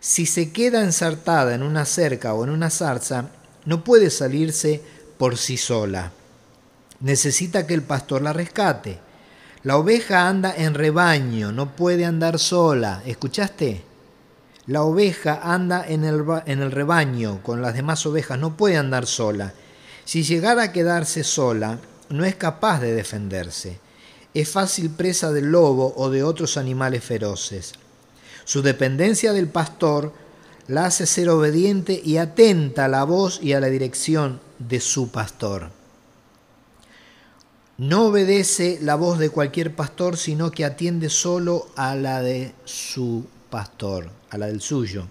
[0.00, 3.26] Si se queda ensartada en una cerca o en una zarza,
[3.64, 4.82] no puede salirse
[5.18, 6.10] por sí sola.
[7.00, 8.98] Necesita que el pastor la rescate.
[9.62, 13.02] La oveja anda en rebaño, no puede andar sola.
[13.06, 13.84] ¿Escuchaste?
[14.66, 19.06] La oveja anda en el, en el rebaño con las demás ovejas, no puede andar
[19.06, 19.52] sola.
[20.04, 23.78] Si llegara a quedarse sola, no es capaz de defenderse.
[24.34, 27.74] Es fácil presa del lobo o de otros animales feroces.
[28.44, 30.12] Su dependencia del pastor
[30.68, 35.10] la hace ser obediente y atenta a la voz y a la dirección de su
[35.10, 35.70] pastor.
[37.78, 43.26] No obedece la voz de cualquier pastor, sino que atiende solo a la de su
[43.50, 45.06] pastor, a la del suyo.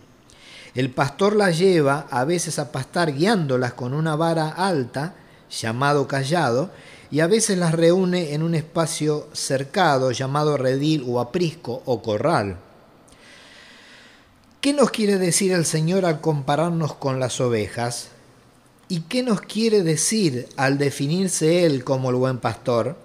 [0.74, 5.16] El pastor la lleva a veces a pastar guiándolas con una vara alta,
[5.50, 6.72] llamado callado,
[7.12, 12.58] y a veces las reúne en un espacio cercado llamado redil o aprisco o corral.
[14.62, 18.10] ¿Qué nos quiere decir el Señor al compararnos con las ovejas?
[18.88, 22.96] ¿Y qué nos quiere decir al definirse Él como el buen pastor?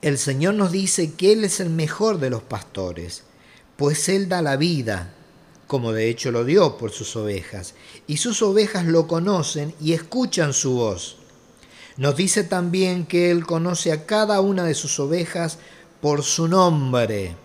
[0.00, 3.24] El Señor nos dice que Él es el mejor de los pastores,
[3.76, 5.14] pues Él da la vida,
[5.66, 7.74] como de hecho lo dio por sus ovejas,
[8.06, 11.21] y sus ovejas lo conocen y escuchan su voz.
[11.96, 15.58] Nos dice también que Él conoce a cada una de sus ovejas
[16.00, 17.36] por su nombre,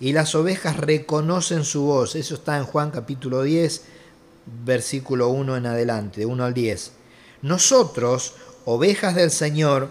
[0.00, 2.16] y las ovejas reconocen su voz.
[2.16, 3.82] Eso está en Juan capítulo 10,
[4.64, 6.92] versículo 1 en adelante, de 1 al 10.
[7.42, 9.90] Nosotros, ovejas del Señor,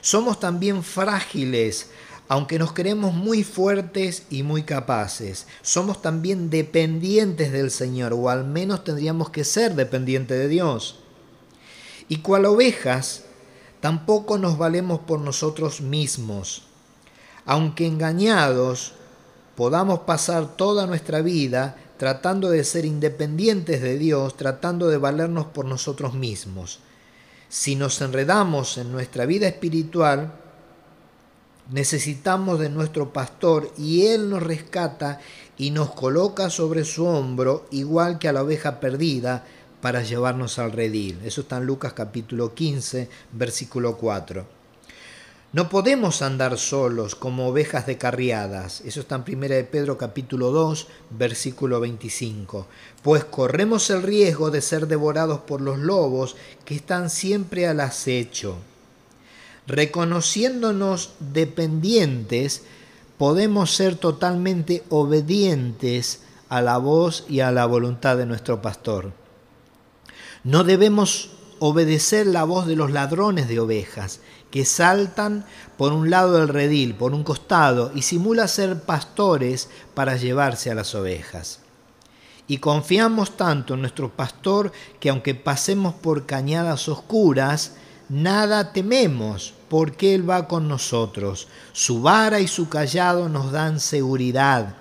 [0.00, 1.88] somos también frágiles
[2.28, 8.44] aunque nos creemos muy fuertes y muy capaces, somos también dependientes del Señor, o al
[8.44, 11.00] menos tendríamos que ser dependientes de Dios.
[12.08, 13.24] Y cual ovejas,
[13.80, 16.62] tampoco nos valemos por nosotros mismos.
[17.44, 18.94] Aunque engañados,
[19.56, 25.64] podamos pasar toda nuestra vida tratando de ser independientes de Dios, tratando de valernos por
[25.64, 26.78] nosotros mismos.
[27.48, 30.32] Si nos enredamos en nuestra vida espiritual,
[31.70, 35.20] Necesitamos de nuestro pastor y Él nos rescata
[35.58, 39.44] y nos coloca sobre su hombro, igual que a la oveja perdida,
[39.80, 41.18] para llevarnos al redil.
[41.24, 44.46] Eso está en Lucas capítulo 15, versículo 4.
[45.52, 48.82] No podemos andar solos como ovejas descarriadas.
[48.82, 52.66] Eso está en 1 de Pedro capítulo 2, versículo 25.
[53.02, 58.56] Pues corremos el riesgo de ser devorados por los lobos que están siempre al acecho
[59.68, 62.62] reconociéndonos dependientes,
[63.18, 69.12] podemos ser totalmente obedientes a la voz y a la voluntad de nuestro pastor.
[70.48, 75.44] No debemos obedecer la voz de los ladrones de ovejas, que saltan
[75.76, 80.74] por un lado del redil, por un costado, y simula ser pastores para llevarse a
[80.74, 81.60] las ovejas.
[82.46, 87.74] Y confiamos tanto en nuestro pastor que aunque pasemos por cañadas oscuras,
[88.08, 91.48] nada tememos, porque Él va con nosotros.
[91.74, 94.77] Su vara y su callado nos dan seguridad.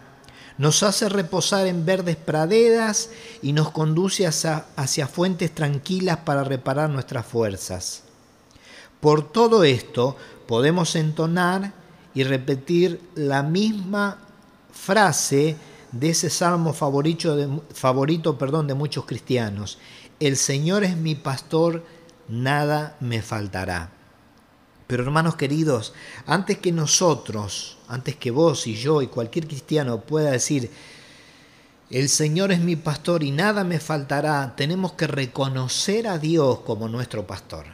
[0.58, 3.10] Nos hace reposar en verdes praderas
[3.44, 8.04] y nos conduce hacia, fuentes tranquilas para reparar nuestras fuerzas.
[9.00, 10.18] Por todo esto
[10.48, 11.74] podemos entonar
[12.16, 14.18] y repetir la misma
[14.72, 15.56] frase
[15.92, 19.78] de ese salmo favorito, favorito perdón, de muchos cristianos.
[20.20, 21.86] El Señor es mi pastor,
[22.28, 23.97] nada me faltará.
[24.88, 25.94] Pero hermanos queridos,
[26.26, 30.72] antes que nosotros, antes que vos y yo y cualquier cristiano pueda decir,
[31.90, 36.88] el Señor es mi pastor y nada me faltará, tenemos que reconocer a Dios como
[36.88, 37.66] nuestro pastor.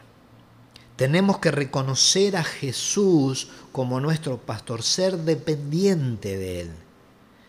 [0.95, 6.71] Tenemos que reconocer a Jesús como nuestro pastor, ser dependiente de Él.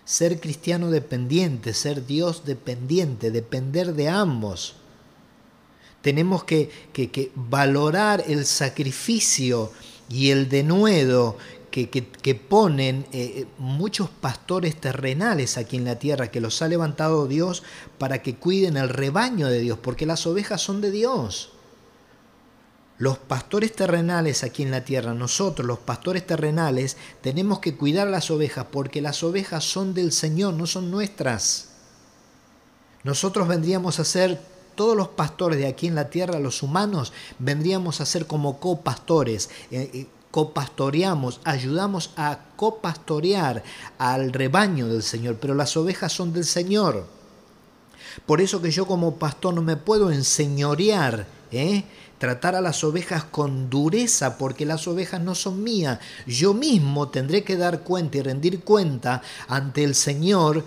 [0.05, 4.77] Ser cristiano dependiente, ser Dios dependiente, depender de ambos
[6.05, 6.69] tenemos que,
[7.35, 9.73] valorar el sacrificio
[10.11, 11.39] y el denuedo
[11.71, 17.27] que, que, ponen eh, muchos pastores terrenales aquí en la tierra, que los ha levantado
[17.27, 17.63] Dios
[17.97, 21.53] para que cuiden el rebaño de Dios, porque las ovejas son de Dios.
[22.99, 28.31] Los pastores terrenales aquí en la tierra, nosotros los pastores terrenales, tenemos que cuidar las
[28.31, 31.71] ovejas porque las ovejas son del Señor, no son nuestras.
[33.05, 38.01] Nosotros vendríamos a ser todos los pastores de aquí en la tierra, los humanos, vendríamos
[38.01, 39.51] a ser como copastores.
[39.71, 43.63] Eh, eh, copastoreamos, ayudamos a copastorear
[43.99, 47.07] al rebaño del Señor, pero las ovejas son del Señor.
[48.27, 51.85] Por eso que yo como pastor no me puedo enseñorear, ¿eh?
[52.19, 56.01] tratar a las ovejas con dureza, porque las ovejas no son mías.
[56.27, 60.65] Yo mismo tendré que dar cuenta y rendir cuenta ante el Señor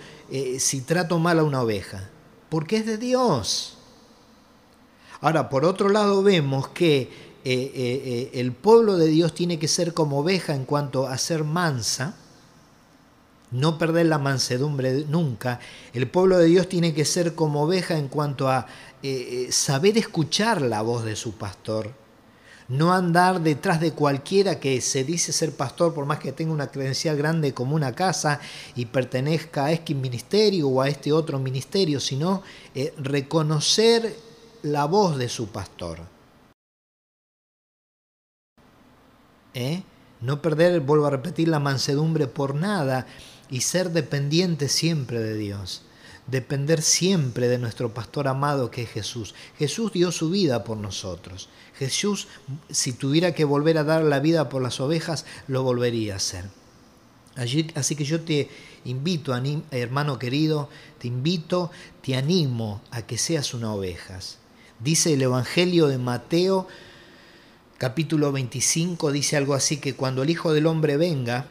[0.60, 2.10] si trato mal a una oveja,
[2.50, 3.77] porque es de Dios.
[5.22, 7.10] Ahora, por otro lado, vemos que eh,
[7.44, 11.44] eh, eh, el pueblo de Dios tiene que ser como oveja en cuanto a ser
[11.44, 12.16] mansa,
[13.50, 15.60] no perder la mansedumbre nunca.
[15.94, 18.68] El pueblo de Dios tiene que ser como oveja en cuanto a
[19.50, 21.94] saber escuchar la voz de su pastor,
[22.68, 26.68] no andar detrás de cualquiera que se dice ser pastor, por más que tenga una
[26.68, 28.42] credencial grande como una casa
[28.76, 32.44] y pertenezca a este ministerio o a este otro ministerio, sino
[32.98, 34.27] reconocer
[34.68, 36.00] la voz de su pastor.
[39.54, 39.84] ¿Eh?
[40.22, 43.08] No perder, vuelvo a repetir, la mansedumbre por nada
[43.50, 45.84] y ser dependiente siempre de Dios
[46.28, 49.34] depender siempre de nuestro pastor amado que es Jesús.
[49.58, 51.50] Jesús dio su vida por nosotros.
[51.78, 52.28] Jesús,
[52.70, 56.46] si tuviera que volver a dar la vida por las ovejas, lo volvería a hacer.
[57.36, 58.50] así que yo te
[58.86, 59.34] invito,
[59.72, 64.20] hermano querido, te invito, te animo a que seas una oveja.
[64.80, 66.68] Dice el Evangelio de Mateo,
[67.80, 71.48] capítulo 25, dice algo así que cuando el Hijo del Hombre venga,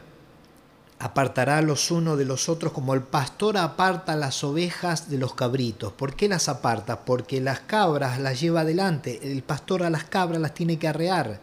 [0.97, 5.91] apartará los unos de los otros como el pastor aparta las ovejas de los cabritos.
[5.91, 7.03] ¿Por qué las aparta?
[7.03, 9.19] Porque las cabras las lleva adelante.
[9.21, 11.41] El pastor a las cabras las tiene que arrear,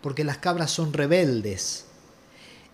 [0.00, 1.84] porque las cabras son rebeldes.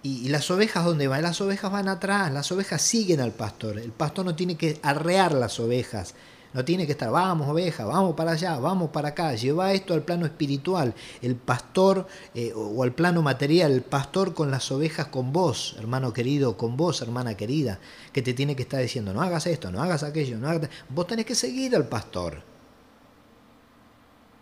[0.04, 1.22] Y, las ovejas, ¿dónde van?
[1.22, 3.76] Las ovejas van atrás, las ovejas siguen al pastor.
[3.76, 6.14] El pastor no tiene que arrear las ovejas,
[6.57, 9.35] no tiene que estar, vamos oveja, vamos para allá, vamos para acá.
[9.35, 10.95] Lleva esto al plano espiritual.
[11.21, 16.14] El pastor eh, o al plano material, el pastor con las ovejas con vos, hermano
[16.14, 17.79] querido, con vos, hermana querida,
[18.11, 20.71] que te tiene que estar diciendo, no hagas esto, no hagas aquello, no hagas...
[20.88, 22.42] Vos tenés que seguir al pastor.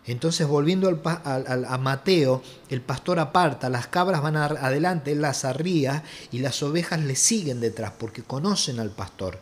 [0.05, 6.05] Entonces, volviendo al, a Mateo, el pastor aparta, las cabras van adelante, él las arría
[6.31, 9.37] y las ovejas le siguen detrás porque conocen al pastor.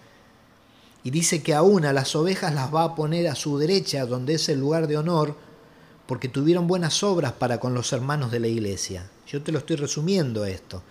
[1.03, 4.35] Y dice que aún a las ovejas las va a poner a su derecha, donde
[4.35, 5.35] es el lugar de honor,
[6.07, 9.09] porque tuvieron buenas obras para con los hermanos de la iglesia.
[9.27, 10.81] Yo te lo estoy resumiendo esto.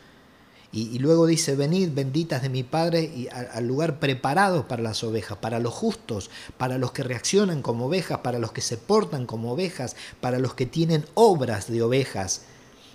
[0.74, 5.36] Y, luego dice, venid benditas de mi Padre y al lugar preparado para las ovejas,
[5.36, 9.52] para los justos, para los que reaccionan como ovejas, para los que se portan como
[9.52, 12.44] ovejas, para los que tienen obras de ovejas.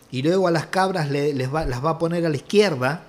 [0.09, 3.03] Y luego a las cabras les las va a poner a la izquierda,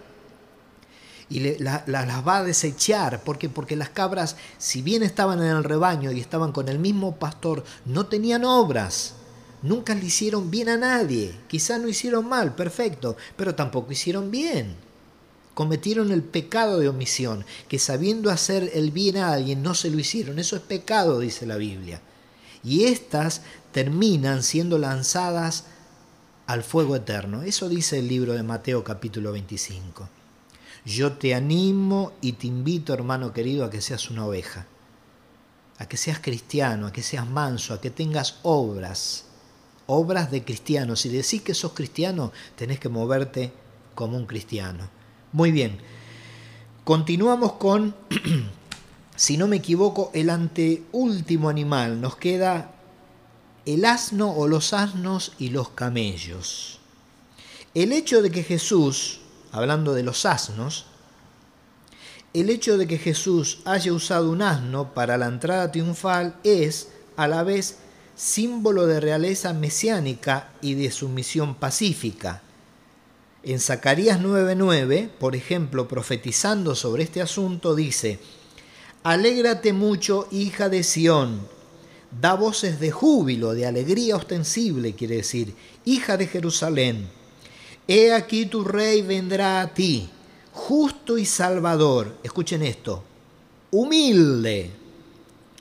[1.30, 3.22] y las va a desechar.
[3.22, 7.16] ¿Por Porque las cabras, si bien estaban en el rebaño y estaban con el mismo
[7.16, 9.14] pastor, no tenían obras.
[9.62, 11.34] Nunca le hicieron bien a nadie.
[11.48, 14.76] Quizás no hicieron mal, perfecto, pero tampoco hicieron bien.
[15.54, 19.98] Cometieron el pecado de omisión, que sabiendo hacer el bien a alguien no se lo
[19.98, 20.38] hicieron.
[20.38, 22.00] Eso es pecado, dice la Biblia.
[22.62, 25.64] Y estas terminan siendo lanzadas
[26.46, 27.42] al fuego eterno.
[27.42, 30.08] Eso dice el libro de Mateo capítulo 25.
[30.88, 34.66] Yo te animo y te invito, hermano querido, a que seas una oveja,
[35.76, 39.26] a que seas cristiano, a que seas manso, a que tengas obras,
[39.86, 40.96] obras de cristiano.
[40.96, 43.52] Si decís que sos cristiano, tenés que moverte
[43.94, 44.88] como un cristiano.
[45.32, 45.76] Muy bien,
[46.84, 47.94] continuamos con,
[49.14, 52.00] si no me equivoco, el anteúltimo animal.
[52.00, 52.72] Nos queda
[53.66, 56.78] el asno o los asnos y los camellos.
[57.74, 59.20] El hecho de que Jesús
[59.52, 60.86] hablando de los asnos,
[62.34, 67.26] el hecho de que Jesús haya usado un asno para la entrada triunfal es, a
[67.26, 67.78] la vez,
[68.16, 72.42] símbolo de realeza mesiánica y de sumisión pacífica.
[73.42, 78.18] En Zacarías 9:9, por ejemplo, profetizando sobre este asunto, dice,
[79.04, 81.40] Alégrate mucho, hija de Sión,
[82.20, 87.17] da voces de júbilo, de alegría ostensible, quiere decir, hija de Jerusalén
[87.90, 90.10] He aquí tu rey vendrá a ti,
[90.52, 92.18] justo y salvador.
[92.22, 93.02] Escuchen esto,
[93.70, 94.70] humilde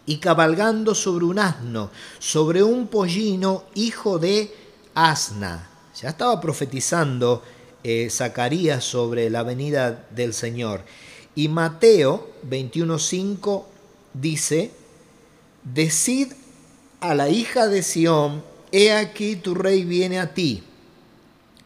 [0.06, 4.54] y cabalgando sobre un asno, sobre un pollino, hijo de
[4.94, 5.70] asna.
[6.02, 7.44] Ya estaba profetizando
[7.82, 10.82] eh, Zacarías sobre la venida del Señor.
[11.34, 13.64] Y Mateo 21.5
[14.14, 14.72] dice,
[15.64, 16.34] Decid
[17.00, 20.66] a la hija de Sión, he aquí tu rey viene a ti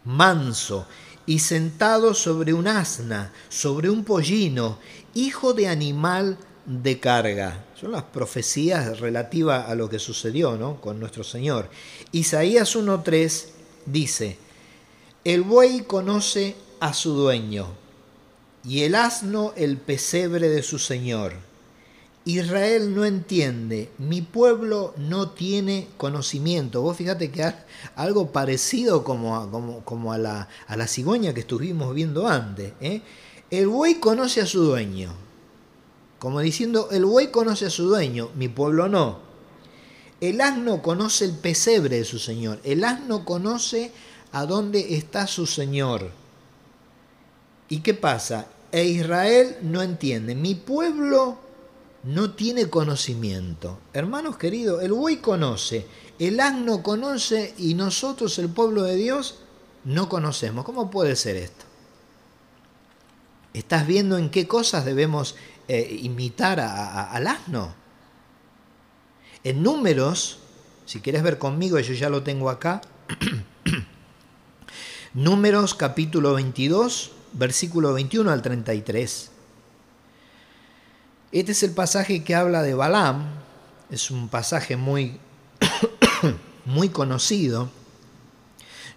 [0.06, 0.88] manso
[1.26, 4.80] y sentado sobre un asna, sobre un pollino,
[5.14, 7.66] hijo de animal de carga.
[7.80, 10.80] Son las profecías relativas a lo que sucedió ¿no?
[10.82, 11.70] con nuestro Señor.
[12.12, 13.46] Isaías 1.3
[13.86, 14.38] dice,
[15.24, 17.68] el buey conoce a su dueño
[18.64, 21.51] y el asno el pesebre de su Señor
[22.26, 26.82] Israel no entiende, mi pueblo no tiene conocimiento.
[26.82, 27.52] Vos fíjate que
[27.96, 30.48] algo parecido como a, la,
[30.88, 32.74] cigüeña que estuvimos viendo antes.
[32.80, 33.02] ¿eh?
[33.50, 35.14] El buey conoce a su dueño.
[36.20, 39.20] Como diciendo, el buey conoce a su dueño, mi pueblo no.
[40.20, 42.60] El asno conoce el pesebre de su señor.
[42.64, 43.92] El asno conoce
[44.32, 46.12] a dónde está su señor.
[47.70, 48.46] ¿Y qué pasa?
[48.72, 50.36] E Israel no entiende.
[50.36, 51.40] Mi pueblo
[52.04, 53.80] no tiene conocimiento.
[53.94, 55.86] Hermanos queridos, el buey conoce,
[56.20, 59.40] el asno conoce y nosotros, el pueblo de Dios,
[59.84, 60.66] no conocemos.
[60.66, 61.66] ¿Cómo puede ser esto?
[63.54, 65.36] ¿Estás viendo en qué cosas debemos
[65.68, 67.74] eh, imitar al asno?
[69.44, 70.40] En números,
[70.86, 72.82] si quieres ver conmigo, yo ya lo tengo acá,
[75.14, 79.32] números capítulo 22, versículo 21 al 33.
[81.32, 83.26] Este es el pasaje que habla de Balaam,
[83.90, 85.18] es un pasaje muy,
[86.66, 87.70] muy conocido.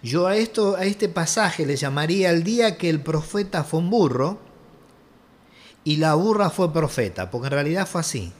[0.03, 3.89] Yo a, esto, a este pasaje le llamaría el día que el profeta fue un
[3.89, 4.37] burro
[5.85, 8.33] y la burra fue profeta, porque en realidad fue así.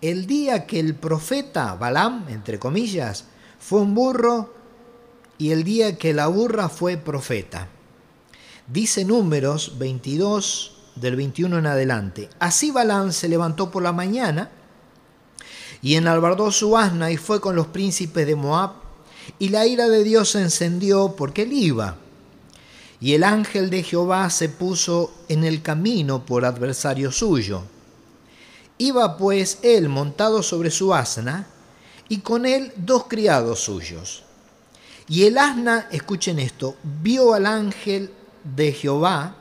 [0.00, 3.24] El día que el profeta, Balaam, entre comillas,
[3.58, 4.54] fue un burro
[5.36, 7.66] y el día que la burra fue profeta.
[8.68, 12.30] Dice números 22, del 21 en adelante.
[12.38, 14.50] Así Balán se levantó por la mañana
[15.82, 18.72] y enalbardó su asna y fue con los príncipes de Moab,
[19.38, 21.96] y la ira de Dios se encendió porque él iba.
[23.00, 27.62] Y el ángel de Jehová se puso en el camino por adversario suyo.
[28.76, 31.46] Iba pues él montado sobre su asna,
[32.08, 34.24] y con él dos criados suyos.
[35.08, 38.10] Y el asna, escuchen esto, vio al ángel
[38.44, 39.36] de Jehová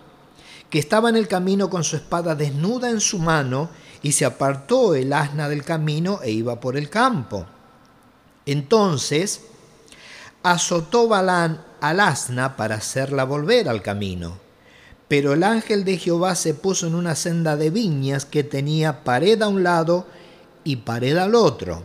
[0.70, 3.70] que estaba en el camino con su espada desnuda en su mano,
[4.02, 7.46] y se apartó el asna del camino e iba por el campo.
[8.46, 9.42] Entonces
[10.42, 14.38] azotó Balán al asna para hacerla volver al camino.
[15.08, 19.42] Pero el ángel de Jehová se puso en una senda de viñas que tenía pared
[19.42, 20.08] a un lado
[20.64, 21.84] y pared al otro.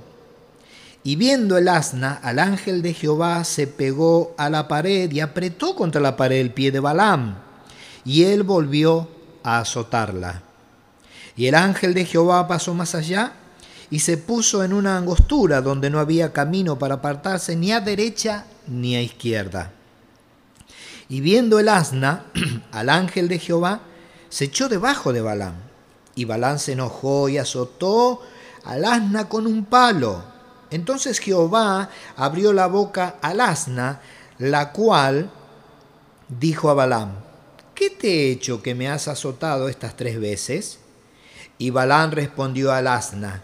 [1.02, 5.74] Y viendo el asna, al ángel de Jehová se pegó a la pared y apretó
[5.74, 7.44] contra la pared el pie de Balaam
[8.04, 9.08] y él volvió
[9.42, 10.42] a azotarla.
[11.36, 13.32] Y el ángel de Jehová pasó más allá
[13.90, 18.46] y se puso en una angostura donde no había camino para apartarse ni a derecha
[18.66, 19.72] ni a izquierda.
[21.08, 22.24] Y viendo el asna
[22.72, 23.80] al ángel de Jehová,
[24.28, 25.54] se echó debajo de Balán.
[26.14, 28.22] Y Balán se enojó y azotó
[28.64, 30.24] al asna con un palo.
[30.70, 34.00] Entonces Jehová abrió la boca al asna,
[34.38, 35.30] la cual
[36.28, 37.12] dijo a Balaam,
[37.74, 40.78] ¿qué te he hecho que me has azotado estas tres veces?
[41.58, 43.42] Y Balán respondió al asna,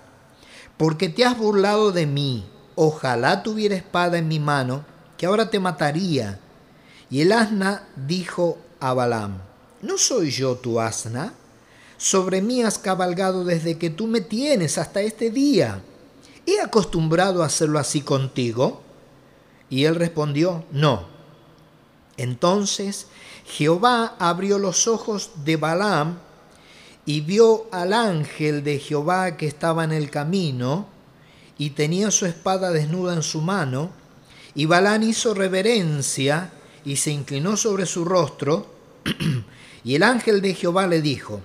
[0.76, 4.84] porque te has burlado de mí, ojalá tuviera espada en mi mano,
[5.16, 6.40] que ahora te mataría.
[7.10, 9.38] Y el asna dijo a Balaam,
[9.82, 11.34] ¿no soy yo tu asna?
[11.98, 15.82] Sobre mí has cabalgado desde que tú me tienes hasta este día.
[16.46, 18.80] ¿He acostumbrado a hacerlo así contigo?
[19.68, 21.06] Y él respondió, no.
[22.16, 23.06] Entonces
[23.50, 26.18] Jehová abrió los ojos de Balaam
[27.04, 30.86] y vio al ángel de Jehová que estaba en el camino
[31.58, 33.90] y tenía su espada desnuda en su mano.
[34.54, 36.52] Y Balaam hizo reverencia
[36.84, 38.66] y se inclinó sobre su rostro.
[39.84, 41.40] y el ángel de Jehová le dijo,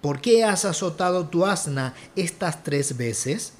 [0.00, 3.52] ¿por qué has azotado tu asna estas tres veces?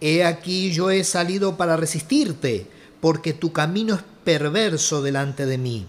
[0.00, 2.66] He aquí yo he salido para resistirte,
[3.00, 5.86] porque tu camino es perverso delante de mí.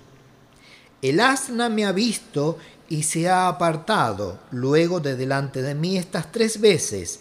[1.04, 6.32] El asna me ha visto y se ha apartado luego de delante de mí estas
[6.32, 7.20] tres veces.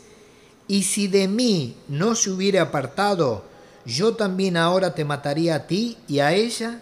[0.69, 3.45] Y si de mí no se hubiera apartado,
[3.85, 6.81] yo también ahora te mataría a ti y a ella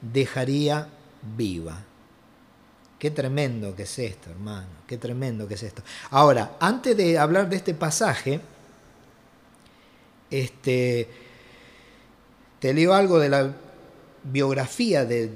[0.00, 0.88] dejaría
[1.36, 1.84] viva.
[2.98, 5.82] Qué tremendo que es esto, hermano, qué tremendo que es esto.
[6.10, 8.40] Ahora, antes de hablar de este pasaje,
[10.30, 11.06] este,
[12.60, 13.54] te leo algo de la
[14.24, 15.28] biografía de,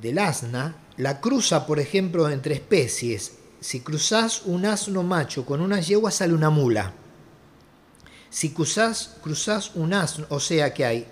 [0.00, 3.32] del asna, la cruza, por ejemplo, entre especies.
[3.60, 6.92] Si cruzas un asno macho con una yegua, sale una mula.
[8.28, 11.06] Si cruzas, cruzas un asno, o sea que hay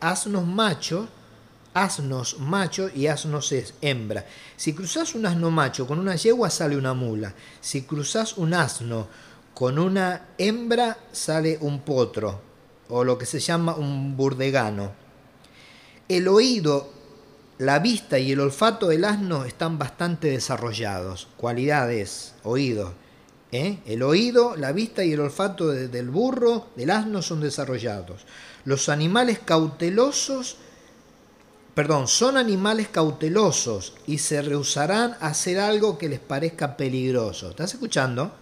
[0.00, 1.08] asnos machos,
[1.74, 4.24] asnos machos y asnos hembra.
[4.56, 7.34] Si cruzas un asno macho con una yegua, sale una mula.
[7.60, 9.08] Si cruzas un asno
[9.54, 12.40] con una hembra, sale un potro,
[12.88, 14.99] o lo que se llama un burdegano.
[16.10, 16.90] El oído,
[17.58, 21.28] la vista y el olfato del asno están bastante desarrollados.
[21.36, 22.94] Cualidades, oído.
[23.52, 23.78] ¿eh?
[23.86, 28.26] El oído, la vista y el olfato del burro, del asno son desarrollados.
[28.64, 30.56] Los animales cautelosos,
[31.76, 37.50] perdón, son animales cautelosos y se rehusarán a hacer algo que les parezca peligroso.
[37.50, 38.32] ¿Estás escuchando?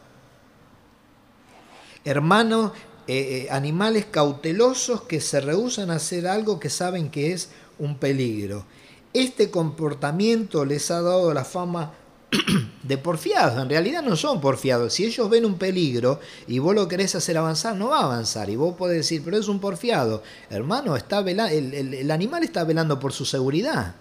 [2.02, 2.72] Hermano,
[3.08, 7.48] eh, eh, animales cautelosos que se rehusan a hacer algo que saben que es
[7.78, 8.66] un peligro.
[9.14, 11.94] Este comportamiento les ha dado la fama
[12.82, 13.62] de porfiados.
[13.62, 14.92] En realidad no son porfiados.
[14.92, 18.50] Si ellos ven un peligro y vos lo querés hacer avanzar, no va a avanzar.
[18.50, 20.22] Y vos podés decir, pero es un porfiado.
[20.50, 21.40] Hermano, está el,
[21.72, 23.94] el, animal está velando por su seguridad.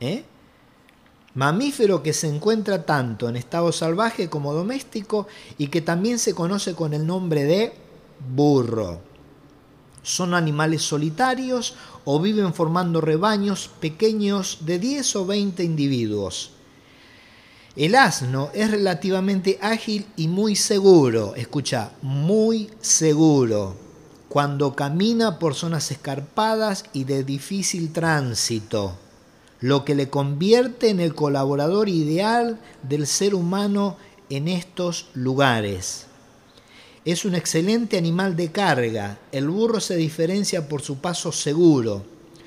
[0.00, 0.22] ¿Eh?
[1.32, 6.74] Mamífero que se encuentra tanto en estado salvaje como doméstico y que también se conoce
[6.74, 7.81] con el nombre de
[8.34, 9.00] burro.
[10.02, 16.52] Son animales solitarios o viven formando rebaños pequeños de 10 o 20 individuos.
[17.74, 23.76] El asno es relativamente ágil y muy seguro, escucha, muy seguro,
[24.28, 28.98] cuando camina por zonas escarpadas y de difícil tránsito,
[29.60, 33.96] lo que le convierte en el colaborador ideal del ser humano
[34.28, 36.06] en estos lugares.
[37.04, 39.18] Es un excelente animal de carga.
[39.32, 42.04] El burro se diferencia por su paso seguro,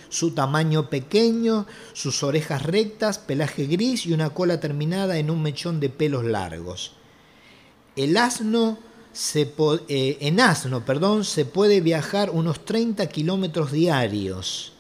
[0.08, 5.82] su tamaño pequeño, sus orejas rectas, pelaje gris y una cola terminada en un mechón
[5.82, 6.94] de pelos largos.
[7.98, 8.78] El asno
[9.12, 9.54] se
[9.90, 14.72] eh, en asno perdón, se puede viajar unos 30 kilómetros diarios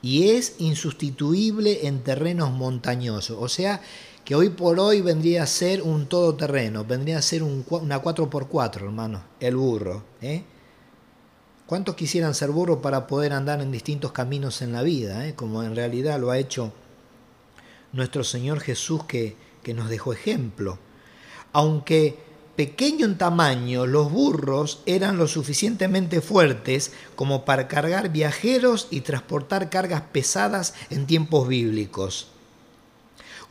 [0.00, 3.36] y es insustituible en terrenos montañosos.
[3.40, 3.82] O sea,
[4.24, 9.22] que hoy por hoy vendría a ser un todoterreno, vendría a ser una 4x4, hermano,
[9.40, 10.04] el burro.
[10.20, 10.44] ¿eh?
[11.66, 15.34] ¿Cuántos quisieran ser burros para poder andar en distintos caminos en la vida, eh?
[15.34, 16.72] como en realidad lo ha hecho
[17.92, 20.78] nuestro Señor Jesús que, que nos dejó ejemplo?
[21.52, 22.18] Aunque
[22.54, 29.68] pequeño en tamaño, los burros eran lo suficientemente fuertes como para cargar viajeros y transportar
[29.68, 32.31] cargas pesadas en tiempos bíblicos.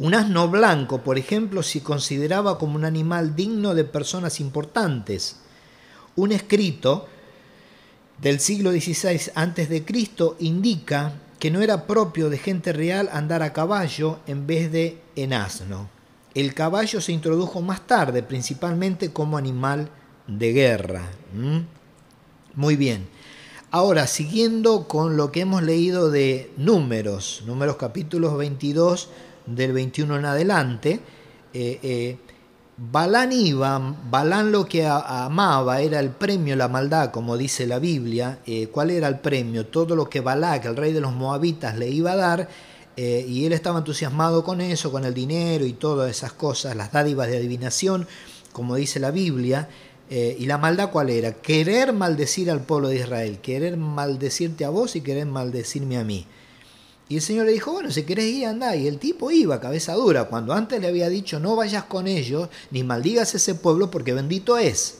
[0.02, 5.36] Un asno blanco, por ejemplo, se consideraba como un animal digno de personas importantes.
[6.16, 7.08] Un escrito
[8.20, 9.86] del siglo XVI a.C.
[10.40, 15.34] indica que no era propio de gente real andar a caballo en vez de en
[15.34, 15.88] asno.
[16.34, 19.90] El caballo se introdujo más tarde, principalmente como animal
[20.26, 21.04] de guerra.
[22.56, 23.08] Muy bien.
[23.70, 29.10] Ahora, siguiendo con lo que hemos leído de números, números capítulos 22
[29.56, 31.00] del 21 en adelante,
[31.54, 32.18] eh, eh,
[32.78, 38.40] Balán iba, Balán lo que amaba era el premio, la maldad, como dice la Biblia.
[38.46, 39.68] Eh, ¿Cuál era el premio?
[39.68, 42.50] Todo lo que Balac, el rey de los moabitas, le iba a dar.
[42.98, 47.30] y él estaba entusiasmado con eso, con el dinero y todas esas cosas, las dádivas
[47.30, 48.08] de adivinación,
[48.52, 49.70] como dice la Biblia.
[50.10, 51.34] ¿Y la maldad cuál era?
[51.34, 56.28] Querer maldecir al pueblo de Israel, querer maldecirte a vos y querer maldecirme a mí.
[57.12, 58.74] Y el Señor le dijo, bueno, si querés ir, anda.
[58.74, 62.48] Y el tipo iba, cabeza dura, cuando antes le había dicho, no vayas con ellos,
[62.70, 65.00] ni maldigas ese pueblo, porque bendito es.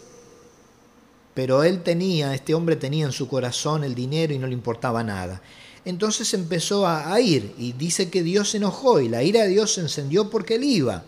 [1.34, 5.06] Pero él tenía, este hombre tenía en su corazón el dinero y no le importaba
[5.06, 5.42] nada.
[5.86, 9.48] Entonces empezó a, a ir y dice que Dios se enojó y la ira de
[9.48, 11.06] Dios se encendió porque él iba.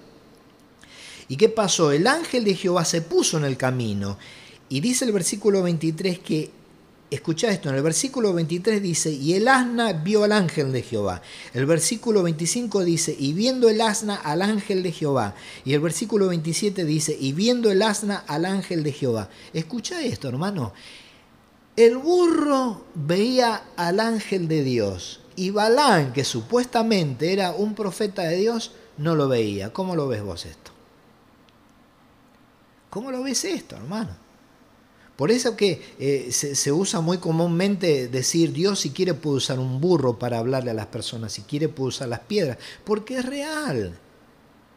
[1.28, 1.92] ¿Y qué pasó?
[1.92, 4.18] El ángel de Jehová se puso en el camino.
[4.70, 6.50] Y dice el versículo 23 que
[7.14, 11.22] Escucha esto, en el versículo 23 dice, y el asna vio al ángel de Jehová.
[11.54, 15.36] El versículo 25 dice, y viendo el asna al ángel de Jehová.
[15.64, 19.30] Y el versículo 27 dice, y viendo el asna al ángel de Jehová.
[19.54, 20.74] Escucha esto, hermano.
[21.76, 25.20] El burro veía al ángel de Dios.
[25.36, 29.72] Y Balán, que supuestamente era un profeta de Dios, no lo veía.
[29.72, 30.72] ¿Cómo lo ves vos esto?
[32.90, 34.23] ¿Cómo lo ves esto, hermano?
[35.16, 39.80] Por eso que eh, se, usa muy comúnmente decir Dios si quiere puede usar un
[39.80, 44.00] burro para hablarle a las personas, si quiere puede usar las piedras, porque es real.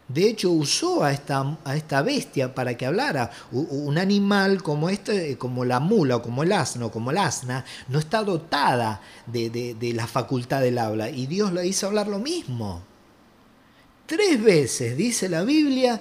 [0.09, 3.31] De hecho, usó a esta, a esta bestia para que hablara.
[3.51, 7.99] Un animal como este, como la mula, o como el asno, como el asna, no
[7.99, 11.11] está dotada de, de la facultad del habla.
[11.11, 12.83] Y Dios le hizo hablar lo mismo.
[14.07, 16.01] Tres veces dice la Biblia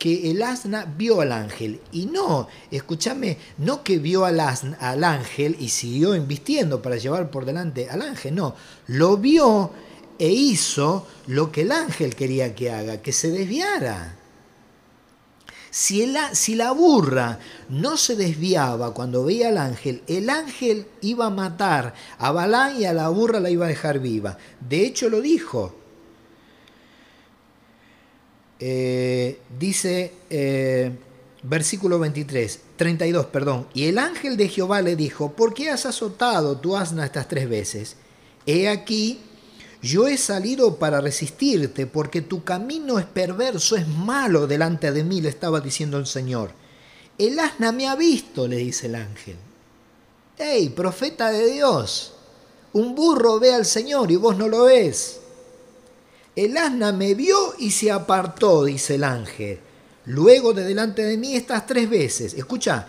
[0.00, 1.78] que el asna vio al ángel.
[1.92, 7.44] Y no, escúchame, no que vio al, al ángel y siguió invistiendo para llevar por
[7.44, 9.70] delante al ángel, no, lo vio
[10.18, 14.16] e hizo lo que el ángel quería que haga, que se desviara.
[15.70, 17.38] Si, si, la burra
[17.68, 22.86] no se desviaba cuando veía al ángel, el ángel iba a matar a Balán y
[22.86, 24.36] a la burra la iba a dejar viva.
[24.60, 25.79] De hecho lo dijo,
[28.60, 30.92] eh, dice eh,
[31.42, 36.58] versículo 23, 32, perdón, y el ángel de Jehová le dijo, ¿por qué has azotado
[36.58, 37.96] tu asna estas tres veces?
[38.44, 39.20] He aquí,
[39.80, 45.22] yo he salido para resistirte, porque tu camino es perverso, es malo delante de mí,
[45.22, 46.50] le estaba diciendo el Señor.
[47.16, 49.36] El asna me ha visto, le dice el ángel.
[50.38, 52.14] ¡Ey, profeta de Dios!
[52.72, 55.20] Un burro ve al Señor y vos no lo ves.
[56.36, 59.60] El asna me vio y se apartó, dice el ángel.
[60.06, 62.34] Luego de delante de mí estas tres veces.
[62.34, 62.86] Escucha,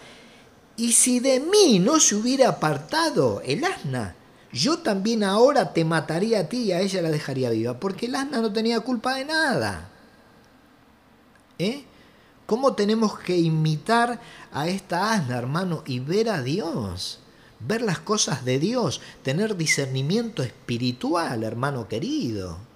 [0.78, 4.16] y si de mí no se hubiera apartado el asna,
[4.52, 8.16] yo también ahora te mataría a ti y a ella la dejaría viva, porque el
[8.16, 9.90] asna no tenía culpa de nada.
[11.58, 11.86] ¿Eh?
[12.46, 14.20] ¿Cómo tenemos que imitar
[14.52, 17.20] a esta asna, hermano, y ver a Dios?
[17.60, 22.71] Ver las cosas de Dios, tener discernimiento espiritual, hermano querido.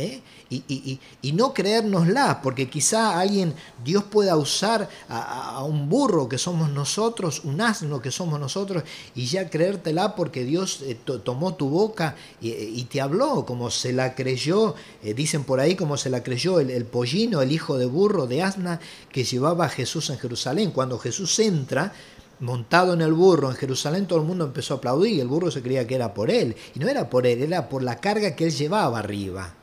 [0.00, 0.22] ¿Eh?
[0.50, 7.42] Y, no creérnosla, porque quizá alguien, Dios pueda usar a, un burro que somos nosotros,
[7.44, 8.82] un asno que somos nosotros,
[9.14, 14.14] y ya creértela porque Dios eh, tomó tu boca y, te habló, como se la
[14.14, 18.26] creyó, eh, dicen por ahí, como se la creyó el, pollino, el hijo de burro
[18.26, 18.80] de asna
[19.12, 20.72] que llevaba a Jesús en Jerusalén.
[20.72, 21.92] Cuando Jesús entra,
[22.40, 25.62] montado en el burro en Jerusalén, todo el mundo empezó a aplaudir, el burro se
[25.62, 28.46] creía que era por él, y no era por él, era por la carga que
[28.46, 29.54] él llevaba arriba.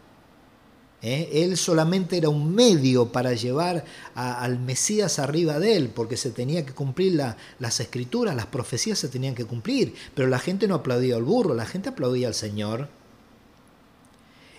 [1.01, 1.29] ¿Eh?
[1.43, 3.85] Él solamente era un medio para llevar
[4.15, 7.21] al Mesías arriba de él, porque se tenía que cumplir
[7.59, 11.53] las escrituras, las profecías se tenían que cumplir, pero la gente no aplaudía al burro,
[11.53, 12.89] la gente aplaudía al Señor.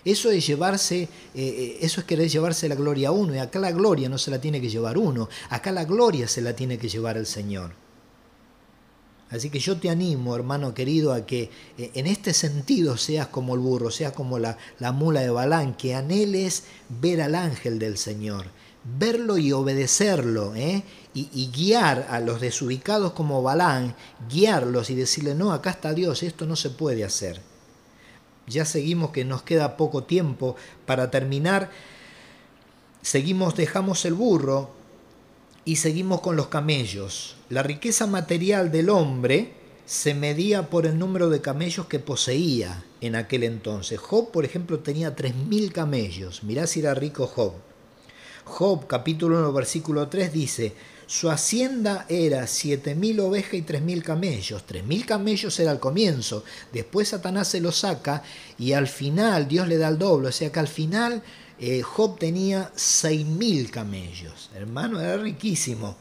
[0.05, 3.59] Eso es llevarse, eh, eh, eso es querer llevarse la gloria a uno, y acá
[3.59, 6.77] la gloria no se la tiene que llevar uno, acá la gloria se la tiene
[6.77, 7.71] que llevar el Señor.
[9.31, 13.53] Así que yo te animo, hermano querido, a que eh, en este sentido seas como
[13.53, 14.57] el burro, seas como la,
[14.91, 18.45] mula de Balán, que anheles ver al ángel del Señor,
[18.97, 20.83] verlo y obedecerlo, ¿eh?
[21.13, 23.95] y, y, guiar a los desubicados como Balán,
[24.29, 27.39] guiarlos y decirle, no, acá está Dios, esto no se puede hacer.
[28.47, 30.55] Ya seguimos que nos queda poco tiempo
[30.87, 31.69] para terminar.
[33.03, 34.71] Seguimos, dejamos el burro,
[35.65, 37.35] y seguimos con los camellos.
[37.49, 39.53] La riqueza material del hombre
[39.85, 43.99] se medía por el número de camellos que poseía en aquel entonces.
[43.99, 46.43] Job, por ejemplo, tenía 3.000 camellos.
[46.43, 47.53] Mirá si era rico Job.
[48.45, 50.73] Job, capítulo 1, versículo 3, dice,
[51.05, 54.63] su hacienda era 7.000 ovejas y 3.000 camellos.
[54.67, 58.21] 3.000 camellos era al comienzo, después Satanás se los saca
[58.59, 60.27] y al final Dios le da el doble.
[60.27, 61.23] O sea que al final
[61.59, 64.49] eh, Job tenía 6.000 camellos.
[64.55, 65.95] Hermano, era riquísimo.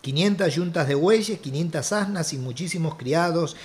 [0.00, 3.56] 500 yuntas de bueyes, 500 asnas y muchísimos criados.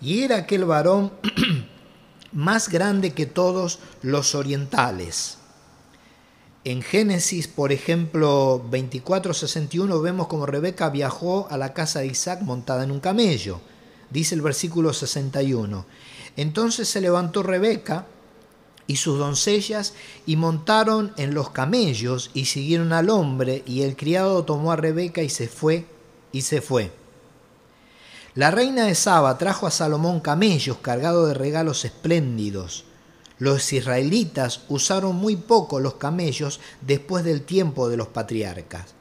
[0.00, 1.12] Y era aquel varón
[2.32, 5.38] más grande que todos los orientales.
[6.64, 12.84] En Génesis, por ejemplo, 24:61 vemos como Rebeca viajó a la casa de Isaac montada
[12.84, 13.60] en un camello.
[14.10, 15.86] Dice el versículo 61.
[16.36, 18.06] Entonces se levantó Rebeca
[18.88, 19.92] y sus doncellas
[20.26, 25.22] y montaron en los camellos y siguieron al hombre y el criado tomó a Rebeca
[25.22, 25.86] y se fue
[26.32, 26.90] y se fue.
[28.34, 32.84] La reina de Saba trajo a Salomón camellos cargados de regalos espléndidos.
[33.38, 38.94] Los israelitas usaron muy poco los camellos después del tiempo de los patriarcas.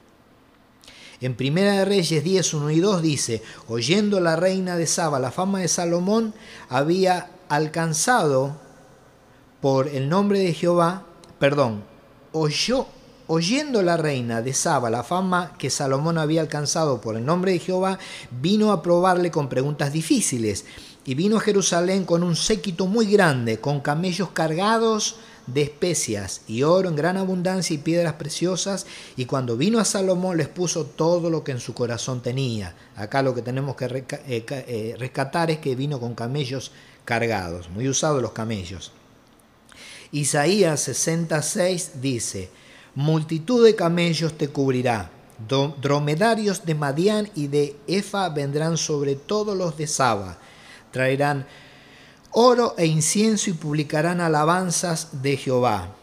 [1.22, 5.32] En Primera de Reyes 10, 1 y 2 dice, oyendo la reina de Saba la
[5.32, 6.34] fama de Salomón,
[6.70, 8.67] había alcanzado
[9.62, 11.04] por el nombre de Jehová,
[11.40, 11.84] perdón,
[12.32, 12.88] oyó,
[13.28, 17.60] oyendo la reina de Saba la fama que Salomón había alcanzado por el nombre de
[17.60, 17.98] Jehová,
[18.30, 20.66] vino a probarle con preguntas difíciles.
[21.06, 25.16] Y vino a Jerusalén con un séquito muy grande, con camellos cargados
[25.48, 28.86] de especias y oro en gran abundancia y piedras preciosas,
[29.16, 32.76] y cuando vino a Salomón les puso todo lo que en su corazón tenía.
[32.98, 36.74] Acá lo que tenemos que eh, eh, rescatar es que vino con camellos
[37.06, 38.92] cargados, muy usados los camellos.
[40.12, 42.50] Isaías 66 dice,
[42.96, 45.12] multitud de camellos te cubrirá,
[45.82, 50.38] dromedarios de Madián y de Efa vendrán sobre todos los de Saba,
[50.92, 51.46] traerán
[52.32, 55.94] oro e incienso y publicarán alabanzas de Jehová.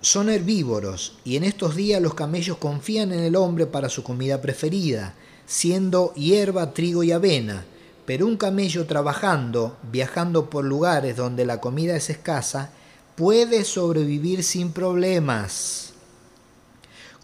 [0.00, 4.40] Son herbívoros y en estos días los camellos confían en el hombre para su comida
[4.40, 5.14] preferida,
[5.46, 7.64] siendo hierba, trigo y avena.
[8.04, 12.72] Pero un camello trabajando, viajando por lugares donde la comida es escasa,
[13.16, 15.92] puede sobrevivir sin problemas,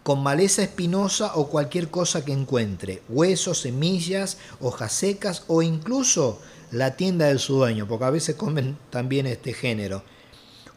[0.03, 6.39] con maleza espinosa o cualquier cosa que encuentre, huesos, semillas, hojas secas o incluso
[6.71, 10.03] la tienda del su dueño, porque a veces comen también este género.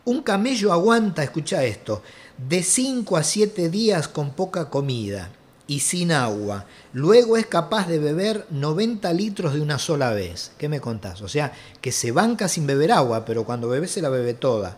[0.05, 2.03] Un camello aguanta, escucha esto,
[2.49, 5.31] de 5 a 7 días con poca comida
[5.67, 6.67] y sin agua.
[6.93, 10.53] Luego es capaz de beber 90 litros de una sola vez.
[10.59, 11.23] ¿Qué me contás?
[11.23, 14.77] O sea, que se banca sin beber agua, pero cuando bebe se la bebe toda.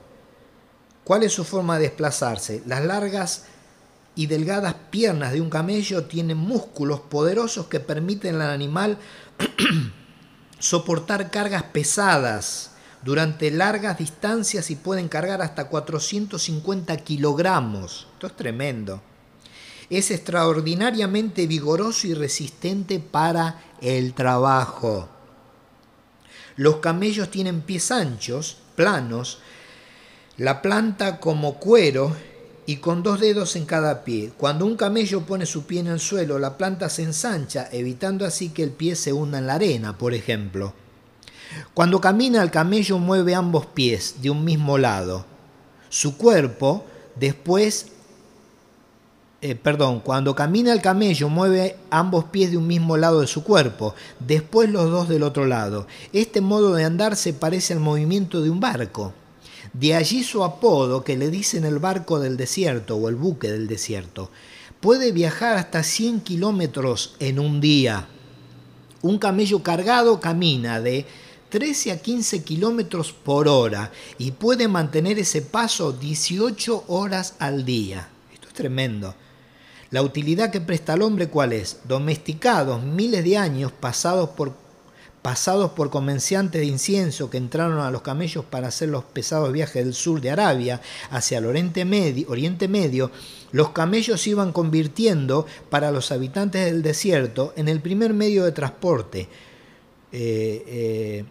[1.05, 2.62] ¿Cuál es su forma de desplazarse?
[2.66, 3.44] Las largas
[4.16, 8.98] y delgadas piernas de un camello tienen músculos poderosos que permiten al animal
[10.59, 12.70] soportar cargas pesadas,
[13.02, 18.07] durante largas distancias y pueden cargar hasta 450 kilogramos.
[18.14, 19.02] Esto es tremendo.
[19.90, 25.11] Es extraordinariamente vigoroso y resistente para el trabajo.
[26.57, 29.40] Los camellos tienen pies anchos, planos,
[30.37, 32.12] la planta como cuero
[32.66, 34.32] y con dos dedos en cada pie.
[34.37, 38.49] Cuando un camello pone su pie en el suelo, la planta se ensancha, evitando así
[38.49, 40.72] que el pie se hunda en la arena, por ejemplo.
[41.72, 45.24] Cuando camina el camello mueve ambos pies de un mismo lado.
[45.89, 47.93] Su cuerpo después
[49.41, 53.45] eh, perdón, cuando camina el camello mueve ambos pies de un mismo lado de su
[53.45, 55.87] cuerpo, después los dos del otro lado.
[56.14, 59.12] Este modo de andar se parece al movimiento de un barco.
[59.75, 63.66] De allí su apodo que le dicen el barco del desierto o el buque del
[63.66, 64.31] desierto.
[64.81, 68.07] Puede viajar hasta 100 kilómetros en un día.
[69.03, 71.07] Un camello cargado camina de
[71.51, 78.09] 13 a 15 kilómetros por hora y puede mantener ese paso 18 horas al día.
[78.33, 79.14] Esto es tremendo.
[79.91, 81.79] La utilidad que presta al hombre, ¿cuál es?
[81.85, 84.63] Domesticados miles de años pasados por,
[85.25, 89.83] pasados por comerciantes de incienso que entraron a los camellos para hacer los pesados viajes
[89.83, 93.11] del sur de Arabia hacia el Oriente Medio,
[93.51, 99.20] los camellos iban convirtiendo para los habitantes del desierto en el primer medio de transporte.
[100.12, 101.25] Eh, eh,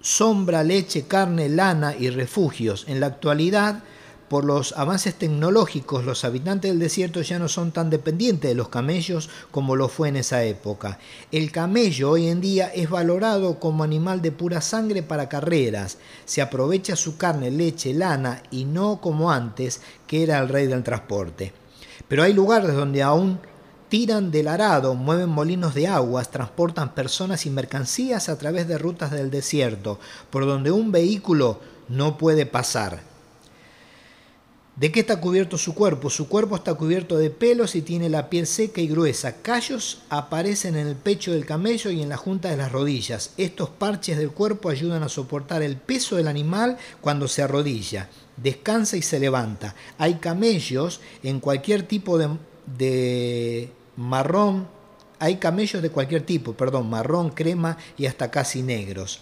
[0.00, 2.84] sombra, leche, carne, lana y refugios.
[2.86, 3.82] En la actualidad,
[4.28, 8.68] por los avances tecnológicos, los habitantes del desierto ya no son tan dependientes de los
[8.68, 10.98] camellos como lo fue en esa época.
[11.30, 15.98] El camello hoy en día es valorado como animal de pura sangre para carreras.
[16.24, 20.82] Se aprovecha su carne, leche, lana y no como antes, que era el rey del
[20.82, 21.52] transporte.
[22.08, 23.38] Pero hay lugares donde aún
[23.88, 29.10] tiran del arado, mueven molinos de aguas, transportan personas y mercancías a través de rutas
[29.10, 30.00] del desierto,
[30.30, 33.13] por donde un vehículo no puede pasar.
[34.76, 36.10] ¿De qué está cubierto su cuerpo?
[36.10, 39.36] Su cuerpo está cubierto de pelos y tiene la piel seca y gruesa.
[39.40, 43.34] Callos aparecen en el pecho del camello y en la junta de las rodillas.
[43.36, 48.08] Estos parches del cuerpo ayudan a soportar el peso del animal cuando se arrodilla.
[48.36, 49.76] Descansa y se levanta.
[49.96, 54.66] Hay camellos en cualquier tipo de, marrón.
[55.20, 59.20] Hay camellos de cualquier tipo, perdón, marrón, crema y hasta casi negros.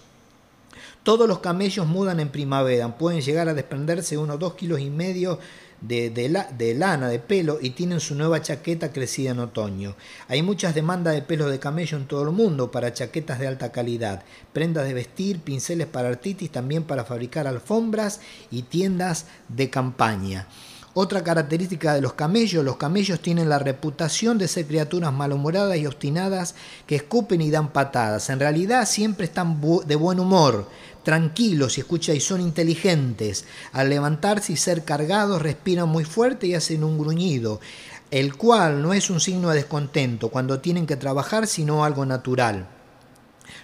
[1.03, 5.41] Todos los camellos mudan en primavera, pueden llegar a desprenderse unos dos kilos y medio
[5.81, 9.97] de, de, lana, de pelo, y tienen su nueva chaqueta crecida en otoño.
[10.29, 13.73] Hay muchas demandas de pelos de camello en todo el mundo para chaquetas de alta
[13.73, 14.23] calidad,
[14.53, 18.21] prendas de vestir, pinceles para artitis, también para fabricar alfombras
[18.53, 20.47] y tiendas de campaña.
[20.95, 25.87] Otra característica de los camellos, los camellos tienen la reputación de ser criaturas malhumoradas y
[25.87, 26.55] obstinadas
[26.87, 28.29] que escupen y dan patadas.
[28.29, 30.69] En realidad siempre están de buen humor,
[31.03, 33.45] tranquilos y escucha y son inteligentes.
[33.73, 37.61] Al levantarse y ser cargados respiran muy fuerte y hacen un gruñido,
[38.11, 42.67] el cual no es un signo de descontento cuando tienen que trabajar, sino algo natural.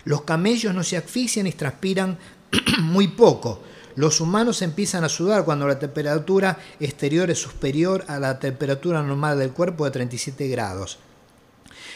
[0.05, 2.19] Los camellos no se asfixian y transpiran
[2.81, 3.61] muy poco
[3.99, 9.41] los humanos empiezan a sudar cuando la temperatura exterior es superior a la temperatura normal
[9.41, 11.01] del cuerpo de 37 grados.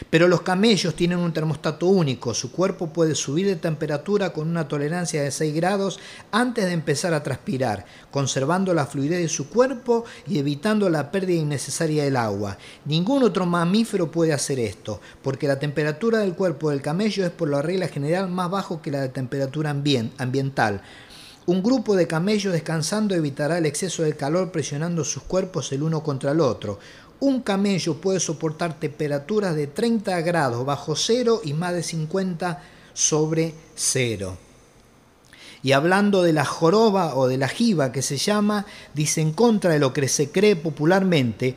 [0.09, 4.67] Pero los camellos tienen un termostato único, su cuerpo puede subir de temperatura con una
[4.67, 5.99] tolerancia de 6 grados
[6.31, 11.39] antes de empezar a transpirar, conservando la fluidez de su cuerpo y evitando la pérdida
[11.39, 12.57] innecesaria del agua.
[12.85, 17.49] Ningún otro mamífero puede hacer esto, porque la temperatura del cuerpo del camello es por
[17.49, 20.81] la regla general más bajo que la de temperatura ambiental,
[21.45, 26.01] un grupo de camellos descansando evitará el exceso de calor presionando sus cuerpos el uno
[26.01, 26.79] contra el otro.
[27.23, 32.61] Un camello puede soportar temperaturas de 30 grados bajo cero y más de 50
[32.93, 34.37] sobre cero.
[35.61, 39.71] Y hablando de la joroba o de la jiba que se llama, dice en contra
[39.71, 41.55] de lo que se cree popularmente,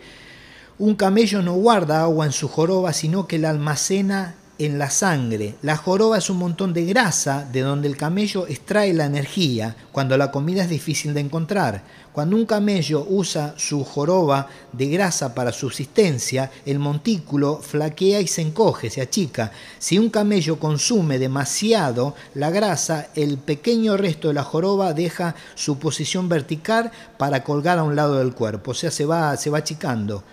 [0.79, 5.54] un camello no guarda agua en su joroba, sino que la almacena en la sangre.
[5.62, 10.16] La joroba es un montón de grasa de donde el camello extrae la energía cuando
[10.16, 11.82] la comida es difícil de encontrar.
[12.12, 18.40] Cuando un camello usa su joroba de grasa para subsistencia, el montículo flaquea y se
[18.40, 19.52] encoge, se achica.
[19.78, 25.78] Si un camello consume demasiado la grasa, el pequeño resto de la joroba deja su
[25.78, 29.59] posición vertical para colgar a un lado del cuerpo, o sea, se va, se va
[29.59, 30.24] achicando.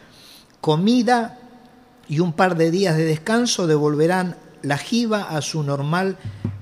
[0.61, 1.39] Comida
[2.13, 6.15] y un par de días de descanso devolverán la jiba a su normal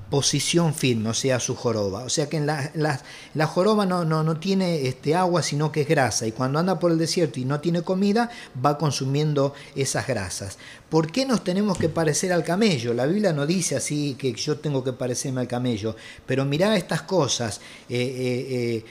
[0.08, 2.04] posición firme, o sea, su joroba.
[2.04, 5.82] O sea que en la, la, joroba no, no, no, tiene este, agua, sino que
[5.82, 6.26] es grasa.
[6.26, 8.30] Y cuando anda por el desierto y no tiene comida,
[8.64, 10.56] va consumiendo esas grasas.
[10.88, 12.94] ¿Por qué nos tenemos que parecer al camello?
[12.94, 17.02] La Biblia no dice así que yo tengo que parecerme al camello, pero mirá estas
[17.02, 17.60] cosas.
[17.90, 18.84] Eh, eh, eh,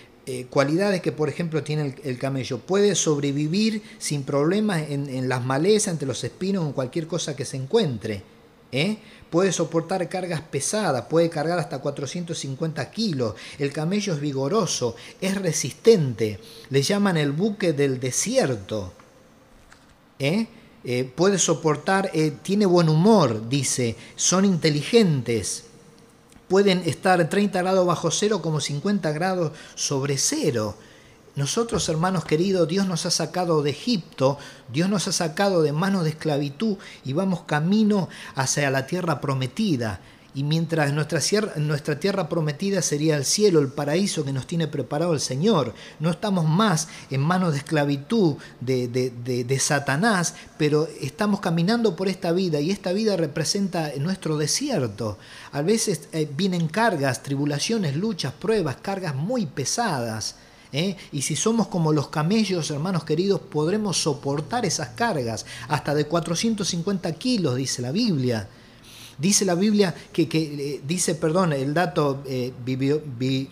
[0.50, 2.60] cualidades que, por ejemplo, tiene el, camello.
[2.60, 7.58] Puede sobrevivir sin problemas en, las malezas, entre los espinos, en cualquier cosa que se
[7.58, 8.24] encuentre.
[8.72, 8.98] ¿eh?
[9.32, 13.36] puede soportar cargas pesadas, puede cargar hasta 450 kilos.
[13.58, 16.40] El camello es vigoroso, es resistente.
[16.70, 18.94] Le llaman el buque del desierto.
[20.20, 20.48] ¿eh?
[20.84, 22.12] Eh, puede soportar,
[22.44, 25.66] tiene buen humor, dice, son inteligentes.
[26.52, 30.76] Pueden estar 30 grados bajo cero como 50 grados sobre cero.
[31.38, 34.38] Nosotros, hermanos queridos, Dios nos ha sacado de Egipto,
[34.68, 36.76] Dios nos ha sacado de manos de esclavitud
[37.06, 40.02] y vamos camino hacia la tierra prometida.
[40.34, 41.20] Y mientras nuestra,
[41.58, 46.10] nuestra, tierra prometida sería el cielo, el paraíso que nos tiene preparado el Señor, no
[46.10, 52.62] estamos más en manos de esclavitud de, de, Satanás, pero estamos caminando por esta vida
[52.62, 55.18] y esta vida representa nuestro desierto.
[55.52, 60.36] A veces eh, vienen cargas, tribulaciones, luchas, pruebas, cargas muy pesadas.
[60.72, 60.96] ¿eh?
[61.12, 67.12] Y si somos como los camellos, hermanos queridos, podremos soportar esas cargas, hasta de 450
[67.14, 68.48] kilos, dice la Biblia.
[69.22, 72.54] Dice la Biblia que, eh, dice, perdón, el dato, eh,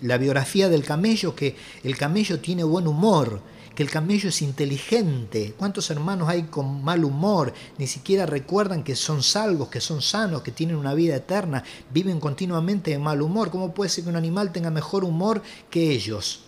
[0.02, 3.40] la biografía del camello, que el camello tiene buen humor,
[3.76, 5.54] que el camello es inteligente.
[5.58, 7.54] ¿Cuántos hermanos hay con mal humor?
[7.78, 11.64] Ni siquiera recuerdan que son salvos, que son sanos, que tienen una vida eterna,
[11.94, 13.52] viven continuamente de mal humor.
[13.52, 16.42] ¿Cómo puede ser que un animal tenga mejor humor que ellos?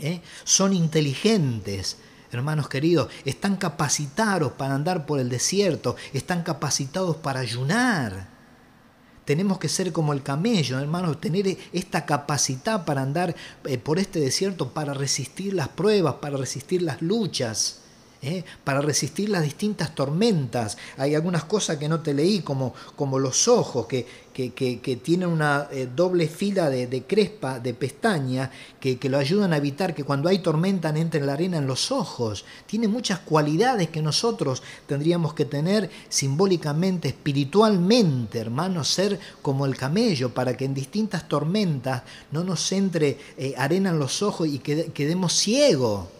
[0.00, 0.20] ¿eh?
[0.44, 1.98] son inteligentes,
[2.32, 8.29] hermanos queridos, están capacitados para andar por el desierto, están capacitados para ayunar.
[9.30, 14.18] Tenemos que ser como el camello, hermanos, tener esta capacidad para andar eh, por este
[14.18, 17.79] desierto, para resistir las pruebas, para resistir las luchas.
[18.22, 18.44] ¿Eh?
[18.64, 20.76] para resistir las distintas tormentas.
[20.96, 25.68] Hay algunas cosas que no te leí, como, como los ojos, que, que, tienen una
[25.70, 28.50] eh, doble fila de, crespa, de pestaña,
[28.80, 32.44] que, lo ayudan a evitar que cuando hay tormenta entre la arena en los ojos.
[32.66, 40.32] Tiene muchas cualidades que nosotros tendríamos que tener simbólicamente, espiritualmente, hermanos, ser como el camello,
[40.32, 45.32] para que en distintas tormentas no nos entre eh, arena en los ojos y quedemos
[45.34, 46.19] ciegos.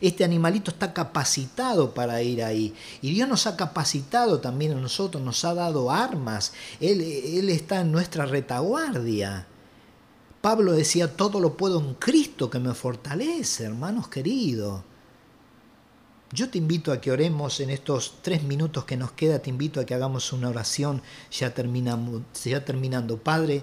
[0.00, 2.74] Este animalito está capacitado para ir ahí.
[3.02, 6.52] Y Dios nos ha capacitado también a nosotros, nos ha dado armas.
[6.80, 9.46] Él, está en nuestra retaguardia.
[10.40, 14.82] Pablo decía, todo lo puedo en Cristo que me fortalece, hermanos queridos.
[16.30, 19.80] Yo te invito a que oremos en estos tres minutos que nos queda, te invito
[19.80, 23.16] a que hagamos una oración ya terminando.
[23.16, 23.62] Padre,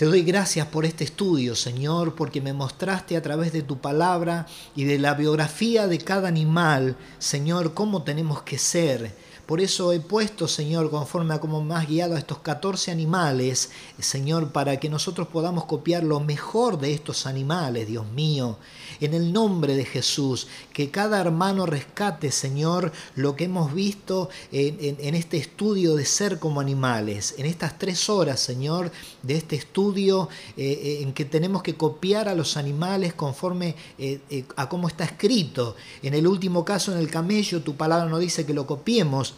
[0.00, 4.46] te doy gracias por este estudio, Señor, porque me mostraste a través de tu palabra
[4.74, 9.14] y de la biografía de cada animal, Señor, cómo tenemos que ser
[9.50, 13.70] por eso he puesto, Señor, conforme a cómo me has guiado a estos 14 animales,
[13.98, 18.58] Señor, para que nosotros podamos copiar lo mejor de estos animales, Dios mío.
[19.00, 25.16] En el nombre de Jesús, que cada hermano rescate, Señor, lo que hemos visto en,
[25.16, 28.92] este estudio de ser como animales, en estas tres horas, Señor,
[29.24, 34.44] de este estudio eh, eh, en que tenemos que copiar a los animales conforme eh,
[34.54, 35.74] a cómo está escrito.
[36.04, 39.34] En el último caso, en el camello, tu palabra no dice que lo copiemos,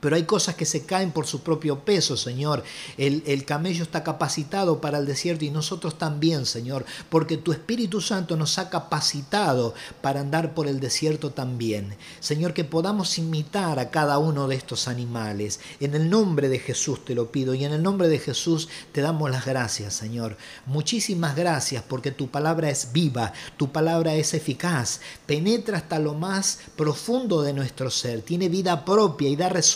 [0.00, 2.64] pero hay cosas que se caen por su propio peso, Señor.
[2.98, 8.36] El, camello está capacitado para el desierto y nosotros también, Señor, porque tu Espíritu Santo
[8.36, 11.94] nos ha capacitado para andar por el desierto también.
[12.20, 15.60] Señor, que podamos imitar a cada uno de estos animales.
[15.80, 19.00] En el nombre de Jesús te lo pido y en el nombre de Jesús te
[19.00, 20.36] damos las gracias, Señor.
[20.66, 26.58] Muchísimas gracias porque tu palabra es viva, tu palabra es eficaz, penetra hasta lo más
[26.76, 29.75] profundo de nuestro ser, tiene vida propia y da resultados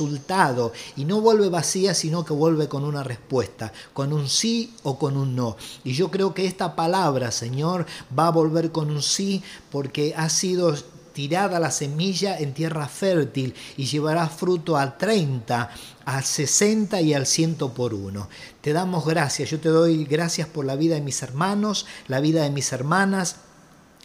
[0.97, 5.17] y no vuelve vacía, sino que vuelve con una respuesta, con un sí o con
[5.17, 5.57] un no.
[5.85, 7.87] Y yo creo que esta palabra, Señor,
[8.17, 10.75] va a volver con un sí porque ha sido
[11.13, 15.71] tirada la semilla en tierra fértil y llevará fruto a 30,
[16.05, 18.29] a 60 y al 100 por uno.
[18.61, 22.43] Te damos gracias, yo te doy gracias por la vida de mis hermanos, la vida
[22.43, 23.37] de mis hermanas,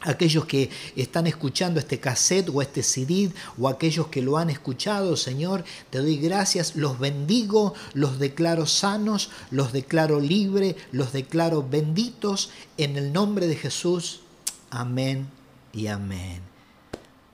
[0.06, 5.18] aquellos que están escuchando este cassette o este CD o aquellos que lo han escuchado,
[5.18, 12.52] Señor, te doy gracias, los bendigo, los declaro sanos, los declaro libres, los declaro benditos
[12.78, 14.22] en el nombre de Jesús.
[14.70, 15.28] Amén
[15.74, 16.42] y amén.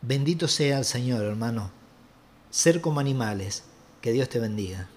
[0.02, 1.72] Bendito sea el Señor, hermano.
[2.50, 3.64] Ser como animales.
[4.02, 4.90] Que Dios te bendiga.